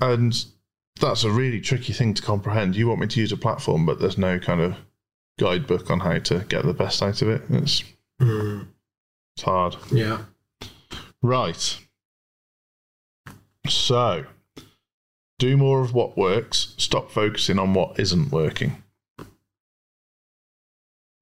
And 0.00 0.34
that's 1.00 1.22
a 1.24 1.30
really 1.30 1.60
tricky 1.60 1.92
thing 1.92 2.14
to 2.14 2.22
comprehend. 2.22 2.74
You 2.76 2.88
want 2.88 3.00
me 3.00 3.06
to 3.06 3.20
use 3.20 3.32
a 3.32 3.36
platform, 3.36 3.86
but 3.86 4.00
there's 4.00 4.18
no 4.18 4.38
kind 4.40 4.60
of 4.60 4.74
guidebook 5.38 5.90
on 5.90 6.00
how 6.00 6.18
to 6.18 6.40
get 6.48 6.64
the 6.64 6.74
best 6.74 7.02
out 7.02 7.22
of 7.22 7.28
it. 7.28 7.42
It's, 7.50 7.82
Mm, 8.20 8.68
it's 9.36 9.44
hard. 9.44 9.76
yeah. 9.90 10.18
Right. 11.22 11.78
So, 13.66 14.26
do 15.38 15.56
more 15.56 15.80
of 15.82 15.94
what 15.94 16.16
works, 16.16 16.74
stop 16.78 17.10
focusing 17.10 17.58
on 17.58 17.74
what 17.74 17.98
isn't 17.98 18.30
working. 18.30 18.82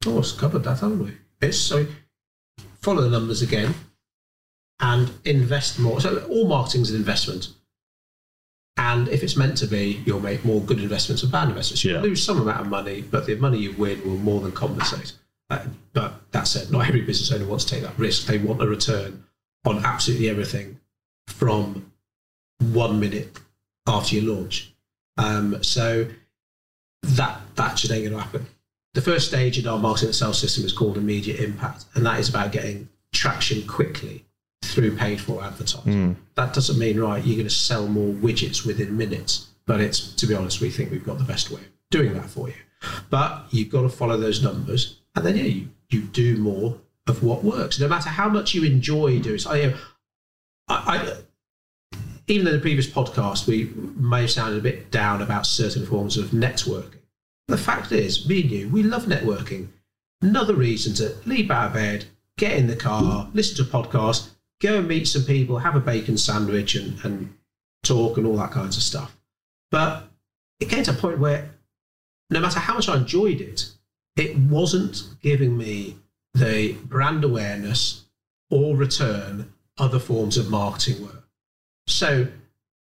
Oh, 0.04 0.18
it's 0.18 0.32
covered 0.32 0.64
that, 0.64 0.80
haven't 0.80 1.04
we? 1.04 1.16
It's 1.40 1.58
so 1.58 1.86
follow 2.80 3.02
the 3.02 3.10
numbers 3.10 3.42
again 3.42 3.74
and 4.80 5.12
invest 5.24 5.78
more. 5.78 6.00
So 6.00 6.24
all 6.28 6.48
marketing's 6.48 6.90
an 6.90 6.96
investment. 6.96 7.50
And 8.76 9.06
if 9.08 9.22
it's 9.22 9.36
meant 9.36 9.56
to 9.58 9.66
be, 9.66 10.02
you'll 10.04 10.18
make 10.20 10.44
more 10.44 10.60
good 10.60 10.80
investments 10.80 11.22
and 11.22 11.30
bad 11.30 11.48
investments. 11.48 11.84
You'll 11.84 11.96
Yeah. 11.96 12.02
lose 12.02 12.24
some 12.24 12.40
amount 12.40 12.62
of 12.62 12.66
money, 12.68 13.02
but 13.02 13.26
the 13.26 13.36
money 13.36 13.58
you 13.58 13.72
win 13.72 14.02
will 14.04 14.16
more 14.18 14.40
than 14.40 14.50
compensate. 14.50 15.12
Uh, 15.50 15.66
but 15.92 16.30
that 16.32 16.48
said, 16.48 16.70
not 16.72 16.88
every 16.88 17.02
business 17.02 17.30
owner 17.30 17.46
wants 17.46 17.64
to 17.66 17.70
take 17.74 17.82
that 17.82 17.96
risk. 17.98 18.26
They 18.26 18.38
want 18.38 18.62
a 18.62 18.66
return 18.66 19.24
on 19.64 19.84
absolutely 19.84 20.28
everything 20.28 20.80
from 21.28 21.91
one 22.62 23.00
minute 23.00 23.38
after 23.86 24.16
your 24.16 24.34
launch. 24.34 24.72
Um, 25.18 25.62
so 25.62 26.06
that 27.02 27.40
that 27.56 27.76
just 27.76 27.92
ain't 27.92 28.04
going 28.04 28.16
to 28.16 28.22
happen. 28.22 28.46
The 28.94 29.00
first 29.00 29.28
stage 29.28 29.58
in 29.58 29.66
our 29.66 29.78
marketing 29.78 30.08
and 30.08 30.14
sales 30.16 30.38
system 30.38 30.64
is 30.64 30.72
called 30.72 30.96
immediate 30.96 31.40
impact, 31.40 31.86
and 31.94 32.04
that 32.06 32.20
is 32.20 32.28
about 32.28 32.52
getting 32.52 32.88
traction 33.12 33.66
quickly 33.66 34.24
through 34.62 34.96
paid 34.96 35.20
for 35.20 35.42
advertising. 35.42 36.16
That 36.34 36.54
doesn't 36.54 36.78
mean 36.78 36.98
right 36.98 37.22
you're 37.24 37.36
going 37.36 37.48
to 37.48 37.54
sell 37.54 37.86
more 37.86 38.14
widgets 38.14 38.64
within 38.64 38.96
minutes, 38.96 39.48
but 39.66 39.80
it's 39.80 40.14
to 40.14 40.26
be 40.26 40.34
honest, 40.34 40.60
we 40.60 40.70
think 40.70 40.90
we've 40.90 41.04
got 41.04 41.18
the 41.18 41.24
best 41.24 41.50
way 41.50 41.60
of 41.60 41.68
doing 41.90 42.14
that 42.14 42.30
for 42.30 42.48
you. 42.48 42.54
But 43.10 43.46
you've 43.50 43.70
got 43.70 43.82
to 43.82 43.88
follow 43.88 44.16
those 44.16 44.42
numbers, 44.42 45.00
and 45.14 45.26
then 45.26 45.36
yeah, 45.36 45.44
you 45.44 45.68
you 45.90 46.02
do 46.02 46.36
more 46.36 46.78
of 47.06 47.22
what 47.22 47.44
works, 47.44 47.80
no 47.80 47.88
matter 47.88 48.08
how 48.08 48.28
much 48.28 48.54
you 48.54 48.64
enjoy 48.64 49.18
doing. 49.18 49.38
So, 49.38 49.52
you 49.54 49.70
know, 49.70 49.76
I, 50.68 50.96
I 50.96 51.16
even 52.28 52.46
in 52.46 52.54
the 52.54 52.60
previous 52.60 52.86
podcast, 52.86 53.46
we 53.46 53.72
may 53.76 54.22
have 54.22 54.30
sounded 54.30 54.58
a 54.58 54.62
bit 54.62 54.90
down 54.90 55.22
about 55.22 55.46
certain 55.46 55.84
forms 55.84 56.16
of 56.16 56.26
networking. 56.28 57.00
The 57.48 57.58
fact 57.58 57.92
is, 57.92 58.28
me 58.28 58.42
and 58.42 58.50
you, 58.50 58.68
we 58.68 58.82
love 58.82 59.04
networking. 59.04 59.68
Another 60.20 60.54
reason 60.54 60.94
to 60.94 61.16
leap 61.26 61.50
out 61.50 61.68
of 61.68 61.72
bed, 61.74 62.06
get 62.38 62.56
in 62.56 62.68
the 62.68 62.76
car, 62.76 63.28
listen 63.34 63.56
to 63.56 63.62
a 63.62 63.82
podcast, 63.82 64.30
go 64.60 64.78
and 64.78 64.88
meet 64.88 65.08
some 65.08 65.24
people, 65.24 65.58
have 65.58 65.74
a 65.74 65.80
bacon 65.80 66.16
sandwich 66.16 66.76
and, 66.76 67.04
and 67.04 67.34
talk 67.82 68.16
and 68.16 68.26
all 68.26 68.36
that 68.36 68.52
kinds 68.52 68.76
of 68.76 68.82
stuff. 68.82 69.16
But 69.70 70.08
it 70.60 70.68
came 70.68 70.84
to 70.84 70.92
a 70.92 70.94
point 70.94 71.18
where 71.18 71.50
no 72.30 72.40
matter 72.40 72.60
how 72.60 72.74
much 72.74 72.88
I 72.88 72.96
enjoyed 72.96 73.40
it, 73.40 73.70
it 74.16 74.38
wasn't 74.38 75.02
giving 75.20 75.56
me 75.58 75.96
the 76.34 76.74
brand 76.84 77.24
awareness 77.24 78.04
or 78.50 78.76
return 78.76 79.52
other 79.78 79.98
forms 79.98 80.36
of 80.36 80.50
marketing 80.50 81.02
were. 81.02 81.21
So 81.86 82.26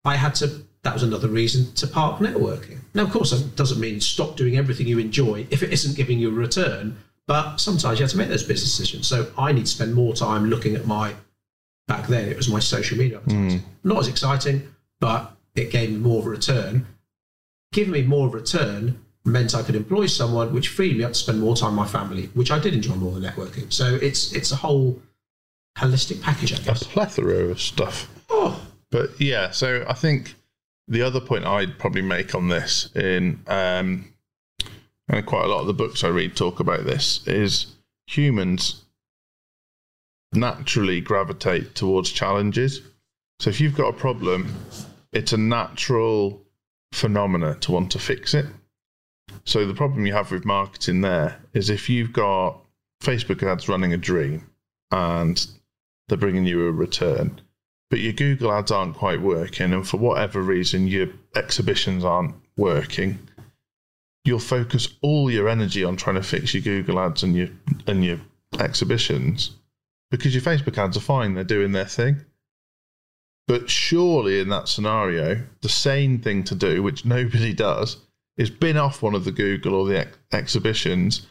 I 0.04 0.16
had 0.16 0.36
to, 0.36 0.64
that 0.84 0.94
was 0.94 1.04
another 1.04 1.28
reason 1.28 1.74
to 1.76 1.88
park 1.88 2.20
networking. 2.20 2.80
Now, 2.94 3.04
of 3.04 3.12
course, 3.12 3.32
that 3.32 3.56
doesn't 3.56 3.80
mean 3.80 4.00
stop 4.00 4.38
doing 4.38 4.58
everything 4.58 4.88
you 4.88 5.00
enjoy 5.00 5.48
if 5.50 5.64
it 5.64 5.74
isn't 5.74 5.96
giving 5.96 6.20
you 6.20 6.30
a 6.30 6.34
return, 6.34 6.98
but 7.28 7.58
sometimes 7.58 8.00
you 8.00 8.04
have 8.04 8.12
to 8.12 8.18
make 8.18 8.30
those 8.30 8.44
business 8.44 8.78
decisions. 8.78 9.08
So 9.08 9.32
I 9.38 9.52
need 9.52 9.66
to 9.66 9.72
spend 9.72 9.94
more 9.94 10.14
time 10.14 10.50
looking 10.50 10.76
at 10.76 10.86
my, 10.86 11.16
back 11.88 12.08
then 12.08 12.30
it 12.30 12.38
was 12.38 12.50
my 12.50 12.60
social 12.60 12.98
media 12.98 13.18
advertising. 13.18 13.60
Hmm. 13.60 13.66
Not 13.84 14.00
as 14.00 14.08
exciting, 14.08 14.74
but 15.00 15.36
it 15.56 15.72
gave 15.72 15.90
me 15.90 15.98
more 15.98 16.20
of 16.20 16.28
a 16.28 16.30
return. 16.30 16.86
Giving 17.74 17.94
me 17.94 18.04
more 18.04 18.28
of 18.28 18.34
a 18.34 18.38
return 18.38 19.04
meant 19.26 19.56
I 19.56 19.64
could 19.64 19.76
employ 19.76 20.06
someone, 20.06 20.54
which 20.54 20.70
freed 20.70 20.98
me 20.98 21.04
up 21.04 21.14
to 21.14 21.18
spend 21.18 21.40
more 21.40 21.56
time 21.56 21.76
with 21.76 21.78
my 21.78 21.88
family, 21.88 22.30
which 22.36 22.52
I 22.52 22.60
did 22.60 22.74
enjoy 22.74 22.94
more 22.94 23.12
than 23.12 23.24
networking. 23.24 23.74
So 23.74 23.96
it's 23.96 24.32
it's 24.34 24.52
a 24.52 24.56
whole 24.56 25.02
holistic 25.78 26.22
package, 26.22 26.54
I 26.54 26.58
guess. 26.64 26.84
A 26.84 26.86
plethora 26.86 27.50
of 27.50 27.60
stuff. 27.60 28.08
Oh, 28.30 28.62
But 28.92 29.20
yeah, 29.20 29.52
so 29.52 29.86
I 29.88 29.94
think 29.94 30.36
the 30.88 31.02
other 31.02 31.20
point 31.20 31.46
I'd 31.46 31.80
probably 31.80 32.02
make 32.02 32.36
on 32.36 32.48
this, 32.48 32.90
in 32.96 33.40
um, 33.48 34.14
and 35.08 35.26
quite 35.26 35.46
a 35.46 35.48
lot 35.48 35.62
of 35.62 35.68
the 35.68 35.74
books 35.74 36.04
I 36.04 36.10
read 36.10 36.36
talk 36.36 36.60
about 36.60 36.86
this, 36.86 37.26
is 37.28 37.76
humans 38.08 38.84
naturally 40.34 41.02
gravitate 41.02 41.76
towards 41.76 42.12
challenges. 42.12 42.82
So 43.40 43.50
if 43.50 43.60
you've 43.60 43.76
got 43.76 43.90
a 43.90 43.94
problem, 43.94 44.54
it's 45.12 45.34
a 45.34 45.38
natural 45.38 46.42
phenomena 46.92 47.56
to 47.62 47.72
want 47.72 47.92
to 47.92 48.00
fix 48.00 48.34
it. 48.34 48.46
So 49.44 49.66
the 49.66 49.74
problem 49.74 50.06
you 50.06 50.14
have 50.14 50.32
with 50.32 50.46
marketing 50.46 51.02
there 51.02 51.40
is 51.54 51.70
if 51.70 51.90
you've 51.90 52.14
got 52.14 52.60
Facebook 53.04 53.44
ads 53.44 53.70
running 53.70 53.94
a 53.94 53.98
dream 53.98 54.50
and 54.92 55.46
they're 56.08 56.18
bringing 56.18 56.46
you 56.46 56.68
a 56.68 56.72
return, 56.72 57.42
but 57.90 58.00
your 58.00 58.14
Google 58.14 58.52
ads 58.52 58.72
aren't 58.72 58.96
quite 58.96 59.22
working, 59.22 59.74
and 59.74 59.88
for 59.88 59.98
whatever 59.98 60.42
reason 60.42 60.88
your 60.88 61.08
exhibitions 61.36 62.04
aren't 62.04 62.36
working, 62.58 63.20
you'll 64.24 64.40
focus 64.40 64.90
all 65.02 65.30
your 65.30 65.48
energy 65.48 65.84
on 65.84 65.96
trying 65.96 66.16
to 66.16 66.24
fix 66.24 66.54
your 66.54 66.64
Google 66.64 67.00
ads 67.00 67.24
and 67.24 67.36
your 67.36 67.50
and 67.88 68.04
your 68.04 68.20
exhibitions 68.60 69.52
because 70.12 70.34
your 70.34 70.44
Facebook 70.44 70.78
ads 70.78 70.98
are 70.98 71.02
fine, 71.02 71.34
they're 71.34 71.44
doing 71.44 71.72
their 71.72 71.86
thing. 71.86 72.18
But 73.48 73.70
surely 73.70 74.40
in 74.40 74.50
that 74.50 74.68
scenario, 74.68 75.44
the 75.62 75.70
sane 75.70 76.20
thing 76.20 76.44
to 76.46 76.56
do, 76.56 76.82
which 76.82 77.06
nobody 77.06 77.54
does, 77.54 77.98
is 78.38 78.50
bin 78.50 78.78
off 78.78 79.02
one 79.02 79.16
of 79.16 79.24
the 79.24 79.32
Google 79.32 79.76
or 79.76 79.88
the 79.88 80.00
ex- 80.00 80.18
exhibitions. 80.32 81.28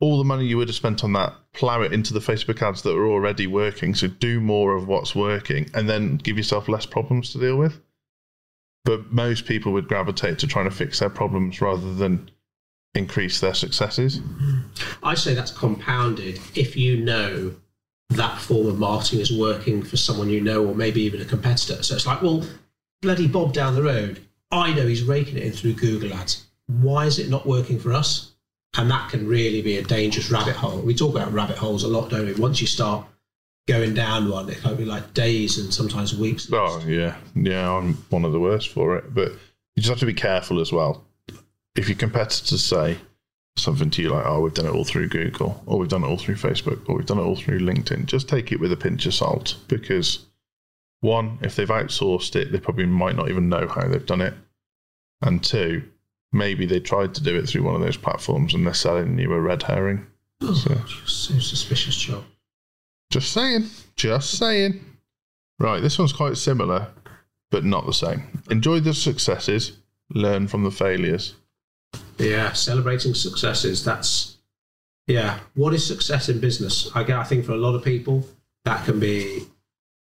All 0.00 0.18
the 0.18 0.24
money 0.24 0.46
you 0.46 0.56
would 0.58 0.68
have 0.68 0.76
spent 0.76 1.02
on 1.02 1.12
that, 1.14 1.34
plow 1.52 1.82
it 1.82 1.92
into 1.92 2.14
the 2.14 2.20
Facebook 2.20 2.62
ads 2.62 2.82
that 2.82 2.96
are 2.96 3.08
already 3.08 3.46
working. 3.46 3.94
So 3.94 4.06
do 4.06 4.40
more 4.40 4.76
of 4.76 4.86
what's 4.86 5.14
working 5.14 5.68
and 5.74 5.88
then 5.88 6.18
give 6.18 6.36
yourself 6.36 6.68
less 6.68 6.86
problems 6.86 7.32
to 7.32 7.38
deal 7.38 7.56
with. 7.56 7.80
But 8.84 9.12
most 9.12 9.44
people 9.44 9.72
would 9.72 9.88
gravitate 9.88 10.38
to 10.38 10.46
trying 10.46 10.70
to 10.70 10.74
fix 10.74 11.00
their 11.00 11.10
problems 11.10 11.60
rather 11.60 11.94
than 11.94 12.30
increase 12.94 13.40
their 13.40 13.54
successes. 13.54 14.20
I 15.02 15.14
say 15.14 15.34
that's 15.34 15.50
compounded 15.50 16.38
if 16.54 16.76
you 16.76 16.98
know 16.98 17.54
that 18.10 18.38
form 18.38 18.66
of 18.66 18.78
marketing 18.78 19.20
is 19.20 19.36
working 19.36 19.82
for 19.82 19.96
someone 19.96 20.30
you 20.30 20.40
know, 20.40 20.64
or 20.64 20.74
maybe 20.74 21.02
even 21.02 21.20
a 21.20 21.24
competitor. 21.24 21.82
So 21.82 21.94
it's 21.94 22.06
like, 22.06 22.22
well, 22.22 22.44
bloody 23.02 23.26
Bob 23.26 23.52
down 23.52 23.74
the 23.74 23.82
road, 23.82 24.20
I 24.50 24.72
know 24.72 24.86
he's 24.86 25.04
raking 25.04 25.36
it 25.36 25.42
in 25.42 25.52
through 25.52 25.74
Google 25.74 26.14
Ads. 26.14 26.46
Why 26.66 27.04
is 27.06 27.18
it 27.18 27.28
not 27.28 27.46
working 27.46 27.78
for 27.78 27.92
us? 27.92 28.32
And 28.78 28.88
that 28.92 29.10
can 29.10 29.26
really 29.26 29.60
be 29.60 29.76
a 29.76 29.82
dangerous 29.82 30.30
rabbit 30.30 30.54
hole. 30.54 30.78
We 30.78 30.94
talk 30.94 31.12
about 31.12 31.32
rabbit 31.32 31.58
holes 31.58 31.82
a 31.82 31.88
lot, 31.88 32.10
don't 32.10 32.26
we? 32.26 32.34
Once 32.34 32.60
you 32.60 32.68
start 32.68 33.04
going 33.66 33.92
down 33.92 34.30
one, 34.30 34.48
it 34.48 34.60
can 34.60 34.76
be 34.76 34.84
like 34.84 35.14
days 35.14 35.58
and 35.58 35.74
sometimes 35.74 36.16
weeks. 36.16 36.48
Oh 36.52 36.80
yeah, 36.86 37.16
yeah. 37.34 37.68
I'm 37.68 37.94
one 38.10 38.24
of 38.24 38.30
the 38.30 38.38
worst 38.38 38.68
for 38.68 38.96
it, 38.96 39.12
but 39.12 39.32
you 39.74 39.82
just 39.82 39.88
have 39.88 39.98
to 39.98 40.06
be 40.06 40.14
careful 40.14 40.60
as 40.60 40.72
well. 40.72 41.04
If 41.74 41.88
your 41.88 41.98
competitors 41.98 42.64
say 42.64 42.98
something 43.56 43.90
to 43.90 44.02
you 44.02 44.10
like, 44.10 44.24
"Oh, 44.24 44.40
we've 44.42 44.54
done 44.54 44.66
it 44.66 44.74
all 44.74 44.84
through 44.84 45.08
Google, 45.08 45.60
or 45.66 45.80
we've 45.80 45.88
done 45.88 46.04
it 46.04 46.06
all 46.06 46.16
through 46.16 46.36
Facebook, 46.36 46.88
or 46.88 46.96
we've 46.96 47.06
done 47.06 47.18
it 47.18 47.22
all 47.22 47.34
through 47.34 47.58
LinkedIn," 47.58 48.06
just 48.06 48.28
take 48.28 48.52
it 48.52 48.60
with 48.60 48.70
a 48.70 48.76
pinch 48.76 49.06
of 49.06 49.14
salt 49.14 49.56
because 49.66 50.26
one, 51.00 51.40
if 51.42 51.56
they've 51.56 51.68
outsourced 51.68 52.36
it, 52.36 52.52
they 52.52 52.60
probably 52.60 52.86
might 52.86 53.16
not 53.16 53.28
even 53.28 53.48
know 53.48 53.66
how 53.66 53.88
they've 53.88 54.06
done 54.06 54.20
it, 54.20 54.34
and 55.20 55.42
two, 55.42 55.82
maybe 56.32 56.66
they 56.66 56.80
tried 56.80 57.14
to 57.14 57.22
do 57.22 57.36
it 57.36 57.48
through 57.48 57.62
one 57.62 57.74
of 57.74 57.80
those 57.80 57.96
platforms 57.96 58.54
and 58.54 58.66
they're 58.66 58.74
selling 58.74 59.18
you 59.18 59.32
a 59.32 59.40
red 59.40 59.62
herring. 59.62 60.06
Oh, 60.40 60.54
So- 60.54 60.84
so 61.06 61.38
suspicious 61.38 61.96
job. 61.96 62.24
Just 63.10 63.32
saying. 63.32 63.66
Just 63.96 64.36
saying. 64.38 64.84
Right, 65.58 65.80
this 65.82 65.98
one's 65.98 66.12
quite 66.12 66.36
similar, 66.36 66.88
but 67.50 67.64
not 67.64 67.86
the 67.86 67.92
same. 67.92 68.42
Enjoy 68.50 68.78
the 68.80 68.94
successes, 68.94 69.72
learn 70.10 70.46
from 70.46 70.62
the 70.64 70.70
failures. 70.70 71.34
Yeah, 72.18 72.52
celebrating 72.52 73.14
successes. 73.14 73.82
That's 73.84 74.36
yeah. 75.06 75.40
What 75.54 75.72
is 75.74 75.84
success 75.86 76.28
in 76.28 76.38
business? 76.38 76.90
I, 76.94 77.00
I 77.00 77.24
think 77.24 77.44
for 77.46 77.52
a 77.52 77.56
lot 77.56 77.74
of 77.74 77.82
people, 77.82 78.28
that 78.64 78.84
can 78.84 79.00
be 79.00 79.46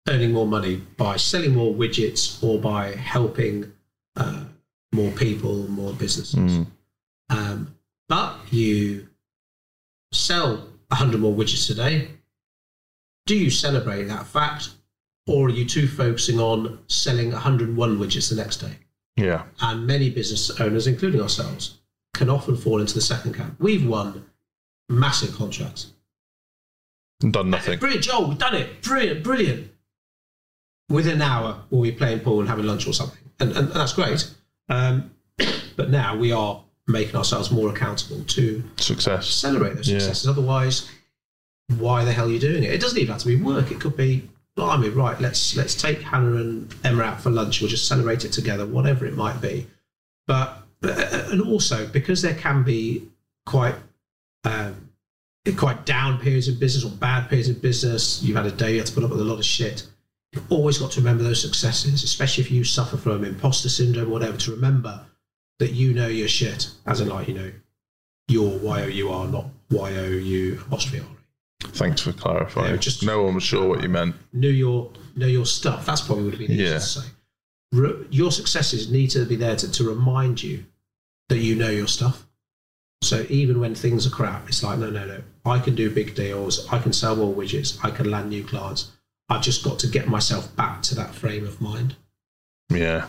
earning 0.10 0.34
more 0.34 0.46
money 0.48 0.76
by 0.98 1.16
selling 1.16 1.56
more 1.56 1.74
widgets 1.74 2.44
or 2.44 2.60
by 2.60 2.92
helping 2.96 3.72
more 4.94 5.12
people, 5.12 5.70
more 5.70 5.94
businesses. 5.94 6.66
Um, 7.30 7.76
but 8.10 8.36
you 8.52 9.08
sell 10.12 10.68
100 10.90 11.20
more 11.20 11.34
widgets 11.34 11.68
today. 11.68 12.10
Do 13.26 13.38
you 13.38 13.50
celebrate 13.50 14.06
that 14.06 14.28
fact, 14.28 14.70
or 15.28 15.48
are 15.48 15.50
you 15.50 15.66
too 15.66 15.88
focusing 15.88 16.40
on 16.40 16.80
selling 16.88 17.32
101 17.32 17.98
widgets 17.98 18.30
the 18.30 18.36
next 18.36 18.58
day? 18.58 18.76
Yeah. 19.16 19.44
And 19.62 19.88
many 19.88 20.10
business 20.10 20.60
owners, 20.60 20.88
including 20.88 21.22
ourselves, 21.22 21.80
can 22.14 22.30
often 22.30 22.58
fall 22.58 22.82
into 22.82 22.94
the 22.94 23.02
second 23.02 23.34
camp. 23.36 23.56
We've 23.60 23.86
won 23.86 24.26
massive 24.90 25.36
contracts. 25.36 25.94
Done 27.20 27.52
nothing. 27.52 27.80
Brilliant, 27.80 28.04
Joel, 28.04 28.30
we've 28.30 28.38
done 28.38 28.56
it. 28.56 28.82
Brilliant, 28.82 29.24
brilliant. 29.24 29.72
Within 30.90 31.16
an 31.16 31.22
hour, 31.22 31.64
we'll 31.70 31.84
be 31.84 31.92
playing 31.92 32.22
pool 32.22 32.40
and 32.40 32.50
having 32.50 32.66
lunch 32.66 32.88
or 32.88 32.94
something. 32.94 33.20
And, 33.40 33.52
and, 33.52 33.68
and 33.68 33.74
that's 33.74 33.94
great. 33.94 34.34
Um, 34.72 35.12
but 35.76 35.90
now 35.90 36.16
we 36.16 36.32
are 36.32 36.62
making 36.88 37.16
ourselves 37.16 37.52
more 37.52 37.70
accountable 37.70 38.24
to 38.26 38.64
Success. 38.78 39.28
celebrate 39.28 39.76
those 39.76 39.90
Yeah. 39.90 40.00
successes. 40.00 40.28
Otherwise, 40.28 40.90
why 41.78 42.04
the 42.04 42.12
hell 42.12 42.28
are 42.28 42.32
you 42.32 42.40
doing 42.40 42.64
it? 42.64 42.72
It 42.74 42.82
doesn't 42.82 42.98
even 42.98 43.12
have 43.14 43.22
to 43.22 43.28
be 43.28 43.36
work. 43.36 43.72
It 43.72 43.80
could 43.80 43.96
be, 43.96 44.28
blimey, 44.56 44.90
right, 44.90 45.20
let's 45.22 45.56
let's 45.56 45.76
take 45.76 46.02
Hannah 46.02 46.36
and 46.36 46.74
Emma 46.84 47.04
out 47.04 47.22
for 47.22 47.30
lunch. 47.30 47.62
We'll 47.62 47.70
just 47.70 47.88
celebrate 47.88 48.26
it 48.26 48.32
together, 48.34 48.66
whatever 48.66 49.06
it 49.06 49.16
might 49.16 49.40
be. 49.42 49.68
But, 50.28 50.64
but 50.82 50.98
uh, 51.14 51.32
and 51.32 51.42
also 51.42 51.88
because 51.88 52.22
there 52.22 52.34
can 52.36 52.64
be 52.64 53.08
quite 53.46 53.76
um, 54.44 54.90
quite 55.56 55.86
down 55.86 56.20
periods 56.20 56.48
in 56.48 56.60
business 56.60 56.84
or 56.84 56.96
bad 56.96 57.30
periods 57.30 57.48
in 57.50 57.60
business. 57.60 58.22
You've 58.22 58.36
had 58.36 58.46
a 58.48 58.52
day 58.52 58.74
you 58.74 58.78
have 58.80 58.88
to 58.88 58.94
put 58.94 59.04
up 59.04 59.12
with 59.12 59.22
a 59.22 59.24
lot 59.24 59.40
of 59.40 59.46
shit. 59.46 59.88
You've 60.34 60.52
always 60.52 60.78
got 60.78 60.92
to 60.92 61.00
remember 61.02 61.24
those 61.24 61.42
successes, 61.42 62.04
especially 62.04 62.44
if 62.44 62.52
you 62.52 62.64
suffer 62.64 62.96
from 62.98 63.24
imposter 63.26 63.68
syndrome 63.70 64.08
or 64.08 64.12
whatever. 64.12 64.38
To 64.38 64.52
remember 64.52 65.06
that 65.60 65.74
you 65.74 65.94
know 65.94 66.08
your 66.08 66.28
shit, 66.30 66.70
as 66.86 67.02
in 67.02 67.10
like 67.10 67.28
you 67.28 67.34
know 67.34 67.52
your 68.30 68.58
Y 68.60 68.84
O 68.84 68.88
U 68.88 69.10
R, 69.10 69.28
not 69.28 69.46
Y 69.70 69.96
O 69.98 70.08
U 70.08 70.62
apostrophe 70.66 71.00
R. 71.02 71.06
Thanks 71.74 72.02
for 72.02 72.14
clarifying. 72.14 72.72
Yeah, 72.72 72.78
just- 72.78 73.04
no 73.04 73.24
one 73.24 73.36
was 73.36 73.44
sure 73.44 73.68
what 73.68 73.84
you 73.84 73.90
meant. 73.90 74.16
Know 74.34 74.48
your 74.48 74.92
know 75.16 75.28
your 75.28 75.46
stuff. 75.46 75.86
That's 75.86 76.02
probably 76.02 76.24
would 76.26 76.34
have 76.36 76.40
been 76.40 76.52
easier 76.52 76.68
Yeah. 76.68 76.74
to 76.76 76.80
say. 76.80 77.08
Re- 77.74 78.06
your 78.10 78.32
successes 78.32 78.90
need 78.90 79.10
to 79.12 79.26
be 79.26 79.36
there 79.36 79.56
to, 79.58 79.70
to 79.72 79.84
remind 79.88 80.42
you 80.42 80.66
that 81.30 81.38
you 81.40 81.56
know 81.56 81.70
your 81.70 81.88
stuff. 81.88 82.26
So 83.04 83.26
even 83.30 83.60
when 83.60 83.76
things 83.76 84.06
are 84.08 84.10
crap, 84.12 84.48
it's 84.48 84.64
like 84.64 84.80
no, 84.80 84.90
no, 84.90 85.06
no. 85.06 85.22
I 85.46 85.60
can 85.60 85.76
do 85.76 85.90
big 85.90 86.16
deals. 86.16 86.68
I 86.72 86.80
can 86.80 86.94
sell 86.94 87.16
more 87.18 87.34
widgets. 87.34 87.78
I 87.84 87.92
can 87.92 88.10
land 88.10 88.30
new 88.30 88.44
clients. 88.46 88.92
I've 89.32 89.42
just 89.42 89.64
got 89.64 89.80
to 89.80 89.88
get 89.88 90.08
myself 90.08 90.54
back 90.56 90.82
to 90.84 90.96
that 90.96 91.16
frame 91.16 91.46
of 91.46 91.62
mind. 91.62 91.96
Yeah. 92.70 93.08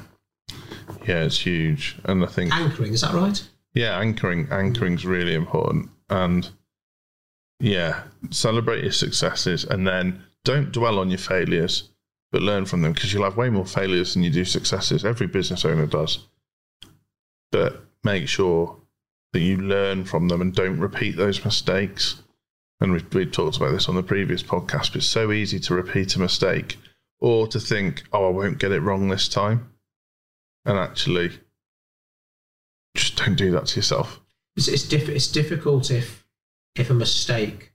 Yeah, 1.07 1.25
it's 1.25 1.41
huge. 1.41 1.97
And 2.05 2.23
I 2.23 2.29
think 2.29 2.55
Anchoring, 2.55 2.93
is 2.93 3.01
that 3.01 3.15
right? 3.15 3.43
yeah, 3.75 3.99
anchoring 3.99 4.47
anchoring's 4.51 5.05
really 5.05 5.35
important. 5.35 5.91
And 6.11 6.49
yeah, 7.59 8.03
celebrate 8.31 8.83
your 8.83 8.93
successes 8.93 9.65
and 9.65 9.87
then 9.87 10.23
don't 10.45 10.73
dwell 10.73 10.99
on 10.99 11.11
your 11.11 11.19
failures, 11.19 11.91
but 12.31 12.43
learn 12.43 12.67
from 12.67 12.83
them 12.83 12.93
because 12.93 13.13
you'll 13.13 13.25
have 13.25 13.37
way 13.37 13.51
more 13.51 13.67
failures 13.67 14.15
than 14.15 14.23
you 14.23 14.31
do 14.31 14.45
successes. 14.45 15.05
Every 15.05 15.27
business 15.27 15.65
owner 15.65 15.87
does. 15.87 16.27
But 17.51 17.85
make 18.05 18.29
sure 18.29 18.77
that 19.33 19.41
you 19.41 19.57
learn 19.57 20.05
from 20.05 20.29
them 20.29 20.41
and 20.41 20.55
don't 20.55 20.79
repeat 20.79 21.17
those 21.17 21.45
mistakes. 21.45 22.23
And 22.83 22.93
we, 22.93 23.05
we 23.13 23.27
talked 23.27 23.59
about 23.59 23.71
this 23.71 23.89
on 23.89 23.95
the 23.95 24.03
previous 24.03 24.43
podcast, 24.43 24.89
but 24.89 24.97
it's 24.97 25.07
so 25.07 25.31
easy 25.31 25.61
to 25.61 25.75
repeat 25.75 26.17
a 26.17 26.19
mistake 26.19 26.79
or 27.21 27.47
to 27.47 27.61
think, 27.61 28.03
oh, 28.13 28.27
I 28.27 28.31
won't 28.31 28.59
get 28.59 28.73
it 28.73 28.81
wrong 28.81 29.09
this 29.09 29.29
time. 29.29 29.73
And 30.65 30.77
actually, 30.77 31.31
just 32.97 33.15
don't 33.17 33.37
do 33.37 33.53
that 33.53 33.67
to 33.67 33.77
yourself. 33.77 34.21
It's 34.57 34.67
it's, 34.67 34.83
diff- 34.83 35.09
it's 35.09 35.29
difficult 35.29 35.93
if 35.93 36.27
if 36.75 36.91
a 36.91 36.95
mistake 36.95 37.73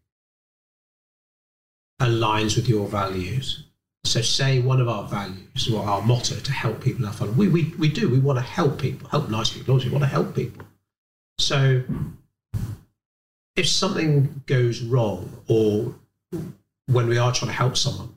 aligns 2.02 2.58
with 2.58 2.67
your 2.67 2.88
values. 2.88 3.63
So, 4.04 4.22
say 4.22 4.60
one 4.60 4.82
of 4.82 4.89
our 4.89 5.08
values, 5.08 5.70
or 5.74 5.86
our 5.86 6.02
motto, 6.02 6.36
to 6.36 6.52
help 6.52 6.82
people 6.82 7.06
have 7.06 7.15
fun. 7.15 7.36
We 7.38 7.48
we, 7.48 7.74
we 7.80 7.88
do. 7.88 8.10
We 8.10 8.20
want 8.20 8.39
to 8.39 8.43
help 8.43 8.80
people, 8.80 9.08
help 9.10 9.30
nice 9.30 9.52
people. 9.52 9.78
We 9.78 9.89
want 9.89 10.04
to 10.04 10.10
help 10.10 10.36
people. 10.36 10.65
So, 11.39 11.84
if 13.58 13.67
something 13.67 14.43
goes 14.46 14.82
wrong, 14.82 15.30
or 15.48 15.93
when 16.86 17.08
we 17.08 17.17
are 17.17 17.34
trying 17.34 17.50
to 17.52 17.58
help 17.58 17.76
someone, 17.76 18.15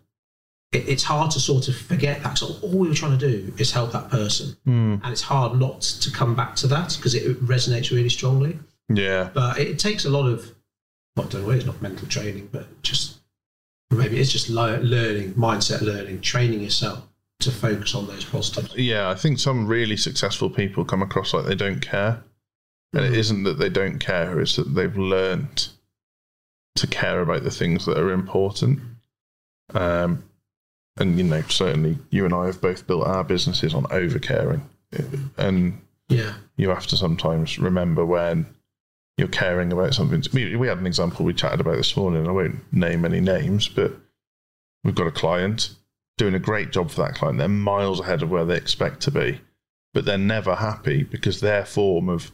it, 0.72 0.88
it's 0.88 1.02
hard 1.02 1.32
to 1.32 1.40
sort 1.40 1.66
of 1.66 1.76
forget 1.76 2.22
that. 2.22 2.38
So 2.38 2.54
all 2.62 2.78
we 2.78 2.88
were 2.88 2.94
trying 2.94 3.18
to 3.18 3.28
do 3.28 3.52
is 3.58 3.72
help 3.72 3.90
that 3.92 4.10
person, 4.10 4.56
hmm. 4.64 4.96
and 5.02 5.06
it's 5.06 5.22
hard 5.22 5.58
not 5.58 5.80
to 5.80 6.10
come 6.12 6.36
back 6.36 6.54
to 6.56 6.66
that 6.68 6.94
because 6.96 7.14
it 7.14 7.44
resonates 7.44 7.90
really 7.90 8.08
strongly 8.08 8.58
Yeah. 8.88 9.30
but 9.34 9.58
it, 9.58 9.68
it 9.68 9.78
takes 9.78 10.04
a 10.04 10.10
lot 10.10 10.26
of 10.26 10.54
well, 11.16 11.26
I 11.26 11.30
don't 11.30 11.42
know 11.42 11.50
it's 11.50 11.66
not 11.66 11.82
mental 11.82 12.06
training 12.06 12.48
but 12.52 12.82
just 12.82 13.18
maybe 13.90 14.20
it's 14.20 14.30
just 14.30 14.48
learning 14.48 15.34
mindset 15.34 15.80
learning 15.80 16.20
training 16.20 16.60
yourself 16.60 17.02
to 17.40 17.50
focus 17.50 17.94
on 17.94 18.06
those 18.06 18.24
positives 18.24 18.76
Yeah, 18.76 19.08
I 19.10 19.14
think 19.14 19.38
some 19.38 19.66
really 19.66 19.96
successful 19.96 20.50
people 20.50 20.84
come 20.84 21.02
across 21.02 21.34
like 21.34 21.46
they 21.46 21.54
don't 21.54 21.80
care. 21.80 22.22
And 22.92 23.04
it 23.04 23.14
isn't 23.14 23.44
that 23.44 23.58
they 23.58 23.68
don't 23.68 23.98
care, 23.98 24.40
it's 24.40 24.56
that 24.56 24.74
they've 24.74 24.96
learned 24.96 25.68
to 26.76 26.86
care 26.86 27.20
about 27.20 27.44
the 27.44 27.50
things 27.50 27.86
that 27.86 27.98
are 27.98 28.10
important. 28.10 28.80
Um, 29.74 30.24
and, 30.98 31.16
you 31.16 31.24
know, 31.24 31.42
certainly 31.42 31.98
you 32.10 32.24
and 32.24 32.34
I 32.34 32.46
have 32.46 32.60
both 32.60 32.86
built 32.86 33.06
our 33.06 33.22
businesses 33.22 33.74
on 33.74 33.86
over 33.90 34.18
caring. 34.18 34.68
And 35.38 35.80
yeah 36.08 36.34
you 36.60 36.68
have 36.68 36.86
to 36.88 36.96
sometimes 36.96 37.58
remember 37.58 38.04
when 38.04 38.46
you're 39.16 39.28
caring 39.28 39.72
about 39.72 39.94
something. 39.94 40.22
We, 40.32 40.56
we 40.56 40.68
had 40.68 40.78
an 40.78 40.86
example 40.86 41.24
we 41.24 41.32
chatted 41.32 41.60
about 41.60 41.76
this 41.76 41.96
morning. 41.96 42.28
I 42.28 42.32
won't 42.32 42.72
name 42.72 43.04
any 43.04 43.20
names, 43.20 43.66
but 43.66 43.92
we've 44.84 44.94
got 44.94 45.06
a 45.06 45.12
client 45.12 45.74
doing 46.18 46.34
a 46.34 46.38
great 46.38 46.70
job 46.70 46.90
for 46.90 47.02
that 47.02 47.14
client. 47.14 47.38
They're 47.38 47.48
miles 47.48 48.00
ahead 48.00 48.22
of 48.22 48.30
where 48.30 48.44
they 48.44 48.56
expect 48.56 49.00
to 49.02 49.10
be, 49.10 49.40
but 49.94 50.04
they're 50.04 50.18
never 50.18 50.54
happy 50.54 51.02
because 51.02 51.40
their 51.40 51.64
form 51.64 52.10
of 52.10 52.30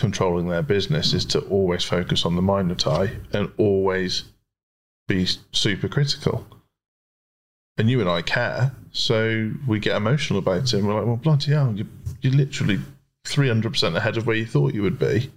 controlling 0.00 0.48
their 0.48 0.62
business 0.62 1.12
is 1.12 1.24
to 1.26 1.40
always 1.42 1.84
focus 1.84 2.24
on 2.24 2.34
the 2.34 2.42
minor 2.42 2.74
tie 2.74 3.12
and 3.32 3.50
always 3.56 4.24
be 5.06 5.26
super 5.52 5.88
critical. 5.88 6.46
And 7.78 7.88
you 7.88 8.00
and 8.00 8.08
I 8.08 8.22
care, 8.22 8.72
so 8.92 9.52
we 9.66 9.78
get 9.78 9.96
emotional 9.96 10.38
about 10.38 10.64
it. 10.64 10.72
And 10.72 10.86
we're 10.86 10.94
like, 10.94 11.06
well, 11.06 11.16
bloody 11.16 11.52
hell, 11.52 11.72
you, 11.74 11.86
you're 12.20 12.32
literally 12.32 12.80
300% 13.26 13.96
ahead 13.96 14.16
of 14.16 14.26
where 14.26 14.36
you 14.36 14.46
thought 14.46 14.74
you 14.74 14.82
would 14.82 14.98
be. 14.98 15.30